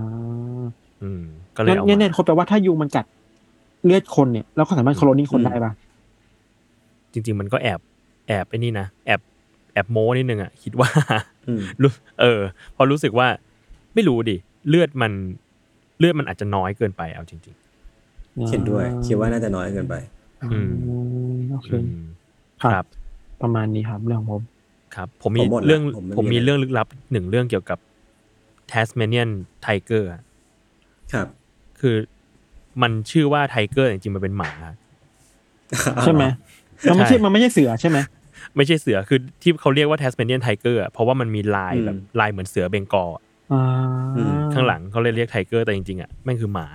[1.02, 1.22] อืม
[1.56, 3.06] ก็เลยงั้นเอางั้นมาเนี่ยคนแปลว่าถ้ายุงมันกัด
[3.84, 5.72] เลือดคนเนี่ยเราก็สามารถโคโลนี่คนอืมได้ป่ะ
[7.12, 7.80] จริง ๆ มันก็แอบ
[8.28, 9.20] แอบไอ้นี่นะแอบ
[9.74, 10.88] แอบโม้นิดนึงอะคิดว่า
[11.48, 12.40] อืมรู้เออ
[12.76, 13.28] พอรู้สึกว่า
[13.94, 14.36] ไม่รู้ดิ
[14.68, 15.12] เลือดมัน
[15.98, 17.54] เลือดมันอาจจะน้อยเกินไปเอาจริง
[18.50, 19.94] เห็นด้วย คิดว่าน่าจะน้อยเกินไป
[20.52, 20.70] อืม
[21.52, 21.94] โอเคๆอืม
[22.62, 22.84] ครัครับบ
[23.42, 24.42] ประมาณนี้ครับเรื่องของผม
[24.94, 27.78] ครับ ผมมีผมหมดละเรื่องผมไม่มีผมมีอะไร เรื่องลึกลับหนึ่งเรื่องเกี่ยวกับ
[28.72, 29.30] Tasmanian
[29.64, 30.22] Tiger อะ
[31.12, 31.26] ครับ
[31.80, 31.96] คือ
[32.82, 34.50] มันชื่อว่า Tiger จริงๆมันเป็นหมา
[36.02, 36.24] ใช่ไหม
[36.88, 37.98] มันไม่ใช่ มันไม่ใช่เสือใช่ไหม
[38.56, 43.22] ไม่ใช่เสือคือที่เขาเรียกว่า Tasmanian Tiger อะเพราะว่ามันมีลายอืม แบบลายเหมือนเสือเบงกอลอะ
[43.52, 43.62] อ่า
[44.16, 46.66] อืม ข้างหลังเขาเลยเรียก Tiger แต่จริงๆอะแม่งคือหมา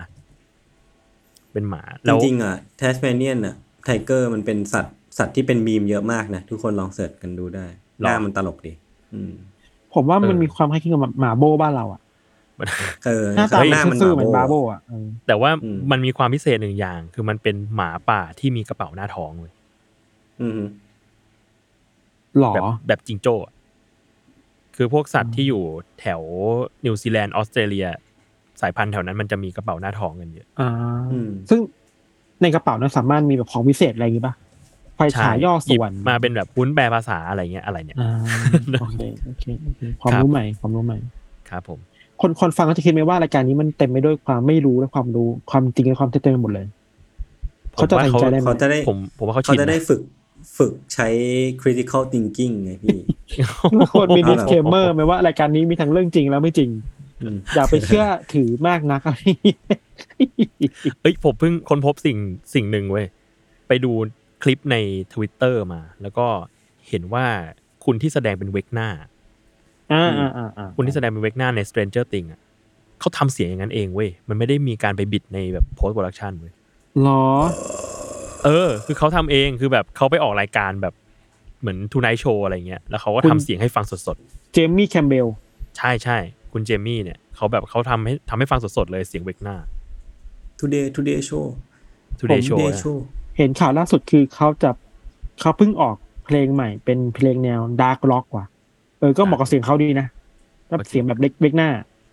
[1.55, 7.65] เป็นหมาจริงๆแล้วอะ Tasmanian อะ Tiger มันเป็นสัตว์สัตว์ที่เป็นมีมเยอะมากนะ ทุกคนลอง search กันดูได้
[8.01, 8.73] หน้ามันตลกดี
[9.13, 9.33] อืม
[9.93, 12.01] ผมว่ามันเออมีความคล้ายคลึงกับหมาโบบ้านเราอะ
[13.05, 19.53] เออหน้าตาหมันน้ามันซื่อๆเหมือนหบามาโบโบอะเออแต่ว่าอืมมันมีความพิเศษหนึ่งอย่าง คือมันเป็นหมาป่าที่มีกระเป๋าหน้าท้องเลย
[20.41, 20.61] อืม
[22.39, 23.53] หรอแบบแบบจิงโจ้อะ
[24.75, 25.63] คือพวกสัตว์ที่อยู่
[25.99, 26.21] แถว
[26.85, 27.87] นิวซีแลนด์ออสเตรเลีย
[28.61, 30.69] สายพันธุ์แถวนั้นมันจะมีกระเป๋าหน้าท้องกันเยอะอ่า
[31.11, 31.59] อืมซึ่ง
[32.41, 34.35] ในกระเป๋านั้นสามารถมีแบบของพิเศษอะไรอย่างงี้ป่ะ
[34.95, 38.11] ไฟฉายย่อหยิบส่วนมาเป็นแบบวุ้นแปลภาษาอะไรเงี้ยอะไรเนี่ยอ่า
[38.81, 40.97] โอเคโอเคโอเคความครับรู้ใหม่ความรู้ใหม่
[41.49, 41.79] ครับผม
[42.21, 46.65] คนคนฟังก็จะคิดไหมว่ารายการนี้มันเต็มไปด้วยความไม่รู้และความรู้ความจริงและความเท็จเต็มไปหมดเลย
[47.75, 50.01] เขาจะตัดสินใจได้ไหมเขาจะได้ผมผมว่าเขาเขาชินจะได้นะฝึก
[50.57, 51.07] ฝึกใช้
[51.61, 52.97] critical thinking ไงพี่
[53.99, 56.69] คนมีเอาแบบ disclaimer ไหมว่ารายการนี้มีทั้งเรื่องจริงและไม่จริง
[57.21, 59.19] อืมอย่าไปเชื่อถือมากนักอะไร
[61.01, 62.17] เอ้ยผมเพิ่งค้นพบสิ่ง
[62.53, 63.05] สิ่งหนึ่งเว้ย
[63.67, 63.91] ไปดู
[64.43, 64.77] คลิปใน
[65.13, 66.27] Twitter มา แล้วก็
[66.89, 67.25] เห็นว่า
[67.85, 68.89] คุณที่แสดงเป็นเวกหน้า
[69.93, 72.41] อ่าอ่าอ่าอ่าคุณที่แสดงเป็นเวกหน้าใน Stranger Things อะ
[72.99, 76.53] เขาทำเสียงอย่างนั้นเองเว้ย มันไม่ได้มีการไปบิดในแบบ post production เว้ย
[77.01, 77.25] หรอ
[78.45, 80.93] เออ คือเขาทำเองคือแบบเขาไปออกรายการแบบ
[81.61, 84.17] เหมือนทูไนท์โชว์อะไรเงี้ย แล้วเขาก็คุณทำเสียงให้ฟังสด
[84.53, 86.17] เจมี่แคมเบลๆใช่ใช่
[86.57, 89.55] คุณเจมี่เนี่ยเขาแบบเขาทำให้ทำให้ฟังสดๆเลยเสียงเวกหน้า
[90.59, 91.45] today today show
[92.19, 92.97] Today Show today นะ show
[93.37, 94.69] เห็นข่าวล่าสุดคือเขาจะ
[95.41, 95.95] เขาเพิ่งออก
[96.25, 98.45] เพลงใหม่เป็นเพลงแนว dark rock ว่ะ
[98.99, 100.07] เออก็เหมาะกับเสียงเขาดีนะ
[100.67, 101.69] แล้วเสียงแบบเล็กเล็กหน้า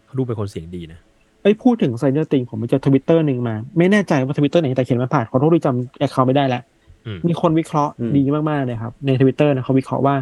[0.06, 0.98] เขาดูเป็นคนเสียงดีนะ
[1.42, 6.62] เอ้ยพูดถึง Stranger Things ผมไปเจอทวิตเตอร์หนึ่งมา ไม่แน่ใจว่าทวิตเตอร์ไหนแต่เขียนมาผ่านขอโทษที่จำ account ไม่ได้แล้ว
[7.06, 10.16] อืมมีคนวิเคราะห์อืมดีมากๆเลยครับ ในทวิตเตอร์นะเขาวิเคราะห์ว่า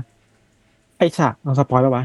[0.99, 2.05] ไอ้ฉากเอาสปอยล์ไปวะ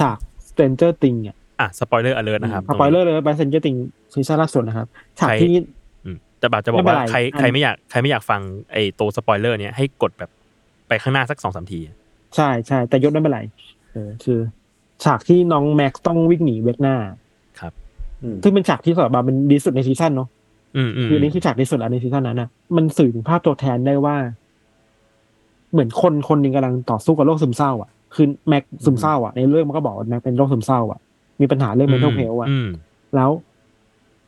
[0.00, 0.18] ฉาก
[0.56, 3.80] Stranger Things เนี่ยอะ spoiler alert นะครับสปอยเลอร์เลยไป Stranger Things
[4.14, 4.86] ซีซั่นล่าสุดนะครับ
[5.20, 5.50] ฉากที่
[6.04, 8.40] อืมแต่แบบจะบอกไม่เป็นว่าไรใครอันใครไม่อยากใครไม่อยากฟัง
[8.72, 10.30] ไอ้ตัวสปอยเลอร์เนี้ยให้กดแบบ
[10.88, 11.78] ไปข้างหน้าสักสองสามที
[12.36, 13.40] ใช่ใช่แต่ยศไม่เป็นไร
[13.92, 14.38] เออคือ
[15.04, 16.96] ฉากที่น้องแม็กซ์ต้องวิ่งหนี Vecna
[17.60, 17.72] ครับ
[18.22, 20.28] อืมซึ่งเป็นฉากที่สำหรับมาเป็นดีสุดในซีซั่นเนาะ
[20.76, 24.16] อืมอืมคือนี่คือฉากดีสุดแล้วในซีซั่นนั้นนะมันสื่อถึงภาพตัวแทนได้ว่า
[25.72, 31.00] เหมือนคนคนหนึ่งกำลังต่อสู้กับโรคซึมเศร้า อะ คือแม็กซึมเศร้าอะในเรื่องมันก็บอกว่าแม็กเป็นโรคซึมเศร้าอะ
[31.40, 32.68] มีปัญหาเรื่อง mental health อะอืม
[33.14, 33.30] แล้ว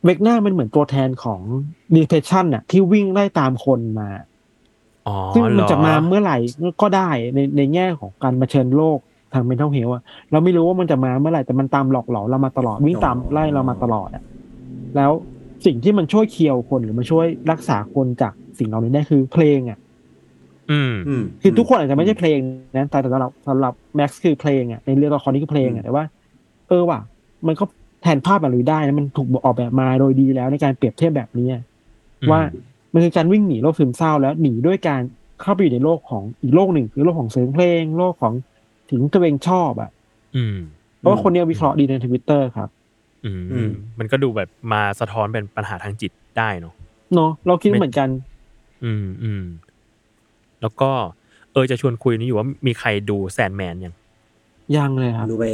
[0.05, 1.41] เวกหน้ามันเหมือนตัวแทนของ
[1.97, 4.09] depression อะ ที่วิ่งไล่ตามคนมา
[5.09, 6.37] อ๋อซึ่งมันเหรอจะมาเมื่อไหร่
[6.83, 8.99] ก็ได้ในในแง่ของการมาเผชิญโลก
[9.33, 14.23] ทาง mental health อะเราไม่รู้ว่ามันจะมาเมื่อไหร่แต่มันตามหลอกหลอนเรามาตลอดวิ่งตามไล่เรามาตลอดอะ
[14.97, 15.13] แล้ว
[15.67, 19.79] สิ่งที่มันช่วยเคียวคนหรือมันช่วยรักษาคนจากสิ่งเหล่านี้ได้คือเพลงอะ
[20.71, 22.39] อืมอืมคือทุกคนอาจจะไม่ใช่เพลง
[22.77, 26.05] นะแต่สำหรับสำหรับแม็กซ์คือเพลงอะในเรื่องละครนี้คือเพลงอะแต่ว่า
[26.69, 27.01] เออว่ะ
[27.47, 27.65] มันก็
[28.03, 31.63] แทนภาพแบบนี้ได้นะมันถูกออกแบบมาโดยดีแล้วในการเปรียบเทียบแบบนี้อะ
[32.31, 32.41] ว่า
[32.93, 35.03] มันคือการวิ่งหนีโลกซึมเศร้าแล้วหนีด้วยการ
[35.43, 38.35] เข้าไปอยู่ในโลกของอีกโลกหนึ่งคือโลกของเสียงเพลง โลกของ
[38.91, 39.91] ถึงตัวเองชอบอะ
[40.37, 40.57] อืม
[40.99, 42.69] เพราะว่าคนเนี้ยวิเคราะห์ดีในทวิตเตอร์ครับ
[43.25, 46.75] อืมอืมมันก็ดูแบบมาสะท้อนเป็นปัญหาทางจิตได้เนาะ
[47.15, 48.09] เนาะเราคิดเหมือนกัน
[48.85, 49.43] อืมอืม
[50.63, 50.91] แล้วก็
[51.53, 53.95] เออจะชวนคุยนี่อยู่ว่ามีใครดูแซนแมนยัง
[54.77, 55.45] ยังเลยครับ ดูไป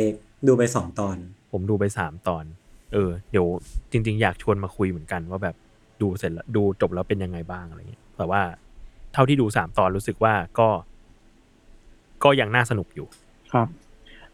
[0.47, 1.17] ดูไปสองตอน
[1.53, 2.45] ผมดูไปสามตอน
[2.93, 3.47] เออ เดี๋ยว
[3.93, 5.57] จริง ๆ อยากชวนมาคุยเหมือนกันว่าแบบ
[6.03, 8.41] ดูเสร็จแล้วดูจบแล้วเป็นยังไงบ้างอะไรเงี้ยแต่ว่า
[9.13, 10.69] เท่าที่ดูสามตอนรู้สึกว่าก็
[12.25, 13.07] ก็ยังน่าสนุกอยู่
[13.53, 13.69] ครับ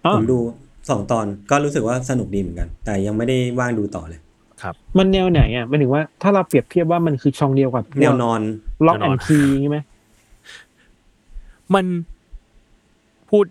[0.04, 0.38] อ๋อผมดู
[0.90, 4.20] สองตอนก็รู้สึกว่าสนุกดีเหมือนกัน แต่ยังไม่ได้ว่างดูต่อเลย
[4.62, 8.40] ครับ มันแนวไหนอะหมายถึงว่าถ้าเราเปรียบเทียบว่ามันคือช่องเดียวกับแนวนอน
[8.86, 9.78] ล็อกแนแอวนอนด์คีใช่ไหม
[11.74, 11.86] มัน
[13.28, 13.44] พูด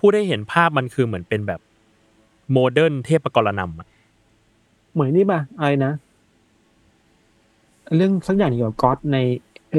[0.00, 1.60] พูดได้เห็นภาพมันคือเหมือนเป็นแบบ
[2.52, 3.88] โมเดิร์นเทพกรณำอะ
[4.92, 5.92] เหมือนนี่ป่ะอะไรนะ
[7.96, 9.16] เรื่องสักอย่างเกี่ยวกับก๊อตใน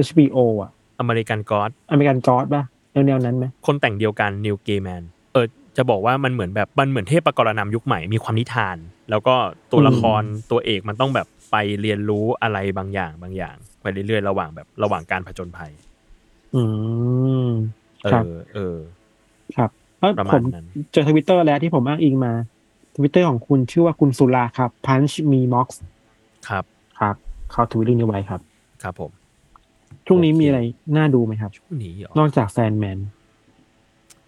[0.07, 5.03] HBO อะAmerican Gods American Gods ป่ะแนวแนวนั้นไหมคนแต่งเดียวกัน Neil Gaiman
[5.33, 5.45] เออ
[5.77, 8.77] จะบอกว่ามันเหมือนแบบมันเหมือนเทพปกรณัมยุคใหม่มีความนิทาน
[9.09, 9.35] แล้วก็
[9.71, 15.71] ตัวละครตัวเอกมันต้องแบบไปเรียนรู้อะไรบางอย่างบางอย่าง ไปเรื่อยๆระหว่างแบบระหว่างการผจญภัย
[16.55, 16.63] อื
[17.47, 17.49] ม
[18.03, 18.77] เอครับ อ เออ
[19.57, 22.33] ครับประมาณนั้น เอ้ยผม เจอทวิตเตอร์แล้วที่ผมอ้างอิงมา
[22.95, 25.67] ทวิตเตอร์ของคุณชื่อว่าคุณสุราครับ punch me mox
[26.49, 26.63] ครับ
[26.99, 27.15] ครับ
[27.51, 28.41] เขาทวิตเรื่องนี้ไว้ครับ
[28.83, 29.11] ครับผม
[30.07, 30.59] ช่วงนี้โอเค มีอะไร
[30.97, 32.99] น่าดูไหมครับ ช่วงนี้เหรอนอกจากแซนแมน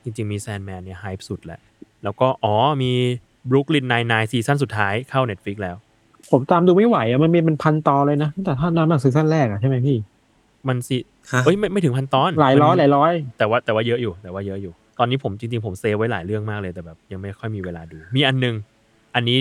[0.03, 1.59] จริงๆ มี Sandman เนี่ย hype สุดแหละ
[2.03, 2.91] แล้วก็ อ๋อ มี
[3.49, 5.75] Brooklyn Nine-Nine ซีซั่นสุดท้ายเข้า Netflix แล้ว
[6.31, 9.97] ผมตามดูไม่ไหวอะมันมีเป็นพันตอนเลยนะตั้งแต่ท่าน้ำหนักซีซั่นแรกอะใช่ไหมพี่
[10.67, 10.97] มันสิ
[11.31, 18.55] ฮะเอ้ยไม่ไม่ถึงพันตอน หลายร้อยมันหลายร้อย แต่ว่าแต่ว่าเยอะอยู่แต่ว่าเยอะอยู่ ตอนนี้ผมจริงๆผมเซฟไว้หลายเรื่องมากเลยแต่แบบ ยังไม่ค่อยมีเวลาดู มีอันหนึง
[19.15, 19.37] อันนี้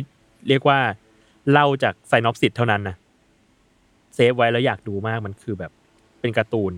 [0.49, 0.79] เรียกว่า
[1.51, 2.97] เล่าจาก synopsis เท่านั้นนะ
[4.15, 5.73] เซฟไว้แล้วอยากดูมากมันคือแบบ
[6.21, 6.73] เป็นการ์ตูน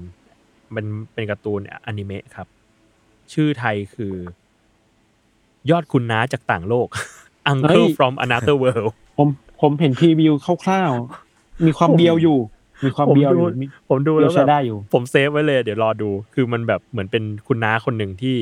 [0.75, 0.85] มัน
[1.15, 2.47] เป็นการ์ตูนอนิเมะครับ
[3.33, 4.15] ชื่อไทยคือ
[5.71, 9.29] ยอดคุณน้าจากต่างโลกเฮ้ Uncle ย from another world ผม
[9.61, 10.33] ผมเห็น preview
[10.65, 12.39] คร่าวๆมีความเบียวอยู่
[12.85, 18.37] มีความเบียวอยู่มีเบียวผมดูแล้วใช้แบบได้อยู่ผมเซฟไว้เลย เดี๋ยวรอดู คือมันแบบเหมือนเป็นคุณน้าคนหนึ่งที่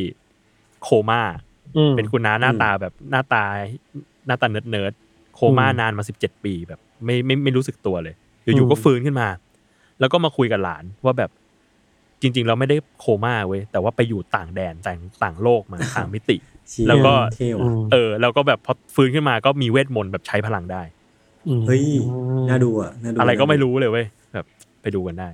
[0.82, 1.22] โคม่า
[1.76, 3.44] อืมเป็นคุณน้าหน้าตาแบบหน้าตา
[4.26, 9.28] หน้าตาเนิร์ดเนิร์ดๆโคม่าอืมนานมาสิบเจ็ดปีแบบ ไม่ไม่ไม่รู้สึกตัวเลย อยู่อืมๆก็ฟื้นขึ้นมา
[10.00, 11.30] แล้วก็มาคุยกับหลานว่าแบบ
[12.22, 16.36] จริง ๆ เราไม่ได้โคม่าเว้ยแต่ว่าไปอยู่ต่างแดนต่างต่างโลกมาต่างมิติ
[16.70, 20.82] เชี่ยแล้วก็เท่อืว่ะอืมเออ แล้วก็แบบพอฟื้นขึ้นมาก็มีเวทมนต์แบบใช้พลังได้
[21.60, 21.82] มเฮ้ย
[22.48, 24.19] น่าดูอะน่าดูอะไรก็ไม่น่าดูรู้เลยเว้ยแบบ
[24.82, 25.28] ไปดูกันได้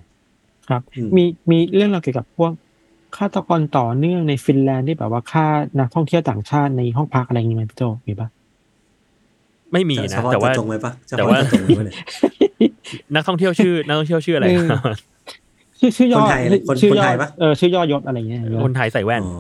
[0.69, 2.53] ครับอืมมีมีเรื่องราวเกี่ยวกับพวก
[3.17, 5.47] ฆาตกรต่อเนื่องในฟินแลนด์ที่แบบว่าฆ่า
[5.81, 8.29] นักท่องเที่ยวต่างชาติในห้องพักอะไรอย่างงี้ไหมพี่โจมีปะ
[9.73, 11.95] ไม่มีเฉนะพาะแต่ว่าเจาะจงไว้ปะเฉแต่พาะว่าเจาะจงไว้เลย
[13.15, 14.69] นักท่องเที่ยวชื่อ นักท่องเที่ยวชื่ออะไรเออ
[15.81, 19.33] ชื่อชื่อย่อคนไทยเลยคนชื่อคนย่อไทยปะเออชื่อย่อยศอะไรเงี้ยคนไทยใส่แว่นอ๋อ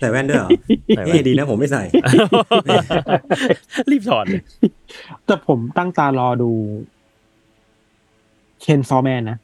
[0.00, 0.50] ใส่แว่นด้วยเหรอ
[0.96, 1.82] ใส่แว่นเฮ้ยดีนะผมไม่ใส่
[3.90, 4.42] รีบถอดเลย
[5.26, 6.50] แต่ผมตั้งตารอดู
[8.60, 9.38] Chainsaw Man นะ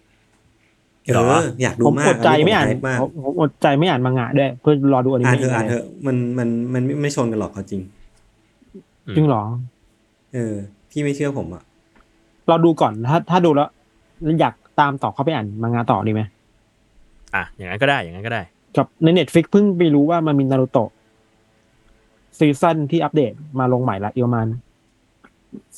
[1.05, 7.81] เอออยากดูผมมากอดใจไม่อ่านผ hype มากผมผมอดใจไม่อ่านมังงะด้วยเพื่อรอดูอนิเมะอ่านเถอะอ่านเถอะมันมันมันไม่ไม่ชนกันหรอกเอาจริง
[9.17, 9.43] จริงเหรอ
[10.35, 10.55] เออ
[10.91, 11.62] พี่ไม่เชื่อผมอะ
[12.49, 13.69] เราดูก่อนถ้าถ้าดูแล้ว
[14.23, 16.23] แล้วอยากตามต่อเข้าไปอ่านมังงะต่อดีไหม
[17.35, 18.43] อะอย่างนั้นก็ได้อย่างนั้นก็ได้
[18.77, 20.91] กับใน Netflix เพิ่งไปรู้ว่ามันมีนารูโตะ
[22.39, 24.47] ซีซั่นที่อัปเดตมาลงใหม่ละอีกประมาณ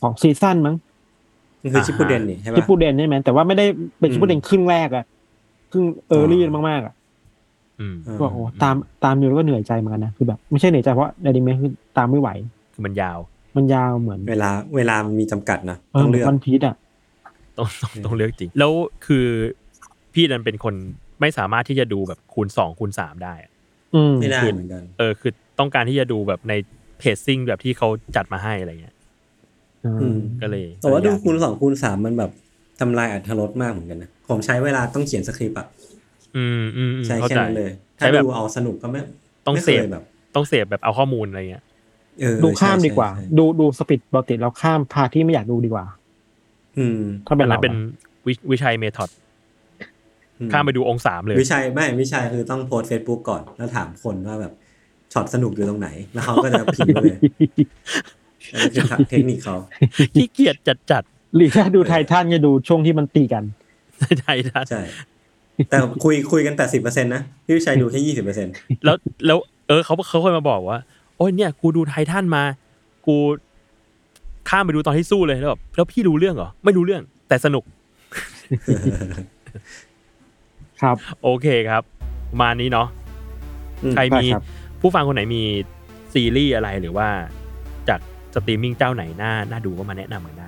[0.01, 0.77] สองซีซั่นมั้ง
[1.69, 3.67] มันคืออ่าชิปปูเดนนี่ใช่ชิปปะปูเดนใช่ไหมแต่ว่าไม่ได้
[4.01, 5.05] เป็นอืมชิปปูเดนครึ่งแรกอะ
[5.73, 6.95] ครึ่ง early มากๆอะ
[7.81, 12.29] อืมเออก็โอ้ตามตามอยู่แล้วก็เหนื่อยใจเหมือนกันนะคือแบบไม่ใช่เหนื่อยใจเพราะอนิเมะคือตามไม่ไหว
[12.75, 13.19] คือมันยาว
[13.57, 16.77] มันยาวเหมือน เวลาเวลามันมีจำกัดนะเออต้องเหมือนวันพีซอะ
[17.59, 18.73] ต้องต้องต้องเลือกจริง แล้ว
[19.07, 19.27] คือ
[20.15, 20.75] พี่ดันเป็นคน
[21.21, 23.51] ไม่สามารถที่จะดูแบบคูณสองคูณสามได้อะ
[23.95, 26.53] อืมไม่ได้คือเหมือนกัน เออคือต้องการที่จะดูแบบใน
[26.99, 28.98] pacing แบบที่เขาจัดมาให้อะไรเงี้ยอืม
[30.41, 32.31] ก็เลยแต่ว่าดูยกคูณสองคูณสามมันแบบ
[32.81, 35.67] ทำลายอรรถรสมากเหมือนกันนะผมใช้เวลาต้องเขียนสคริปต์อะ
[36.37, 39.01] อืมอืมอืมใช้แค่นั้นเข้าใจเลยใช้ถ้าแบบดูเอาสนุกก็ไม่
[39.47, 40.05] ต้องไม่เสคพยแบบ
[40.35, 41.65] ต้องเสพแบบเอาข้อมูลอะไรเงี้ย
[42.21, 45.85] เออดูข้ามใช่ดีกว่าใช่ดูดู speed ปกติแล้วข้าม part ที่ไม่อยากดูดีกว่า
[46.79, 47.75] อืม ถ้าเป็นอันเรานั้นเป็น
[48.27, 49.11] วิวิชัย method
[50.39, 54.53] อืมข้ามไปดูองค์สามเลย วิชัยไม่วิชัยคือต้องโพสเฟซบุ๊กก่อนแล้วถามคนว่าแบบ
[55.13, 57.19] ช็อตสนุกอยู่ตรงไหน แล้วเขาก็จะพิมพ์มาเลย
[59.11, 59.57] เทคนิคเขา
[60.15, 61.03] ขี้เกียจจัดจัด
[61.35, 63.45] หรือถ้าดูไททันจะดูช่วงที่มันตีกัน
[64.21, 64.83] ไททันใช่
[65.71, 68.53] แต่คุยคุยกันแปดสิบเปอร์เซ็นต์นะพี่วิชัยดูแค่ยี่สิบเปอร์เซ็นต์
[68.85, 70.79] แล้วแล้วเออเขาเขาเคยมาบอกว่า
[71.17, 72.43] โอ้ยเนี่ย กูดูไททันมา
[73.07, 73.17] กู
[74.49, 77.65] ข้ามไปดูตอนที่สู้เลยแล้วแบบแล้วพี่รู้เรื่องเหรอ ไม่รู้เรื่อง แต่สนุก
[80.83, 81.83] ครับ โอเคครับ
[82.31, 82.89] ประมาณนี้เนาะ
[83.93, 84.27] ใครมี
[84.81, 85.43] ผู้ฟังคนไหนมี
[86.13, 87.09] ซีรีส์อะไรหรือว่า
[88.35, 90.47] สตรีมมิ่งเจ้าไหนน่าน่าดูก็มาแนะนำกันได้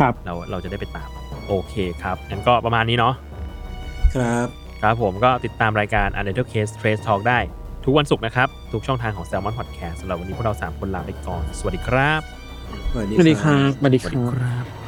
[0.00, 1.08] ครับเราเราจะได้ไปตาม
[1.48, 3.14] โอเคครับงั้นก็ประมาณนี้เนาะ
[4.14, 4.46] ครับ
[4.82, 7.38] ครับผมก็ติดตามรายการ u n d e r t a l e Case Trace Talk ได้
[7.84, 12.20] ทุกวันศุกร์นะครับ ทุกช่องทางของ Salmon Podcast สำหรับวันนี้พวกเรา 3 คนลาไปก่อน สวัสดีครับ
[12.92, 14.81] สวัสดีสวัสดีคครัรับบสวัสดีสวัสดีรับครับ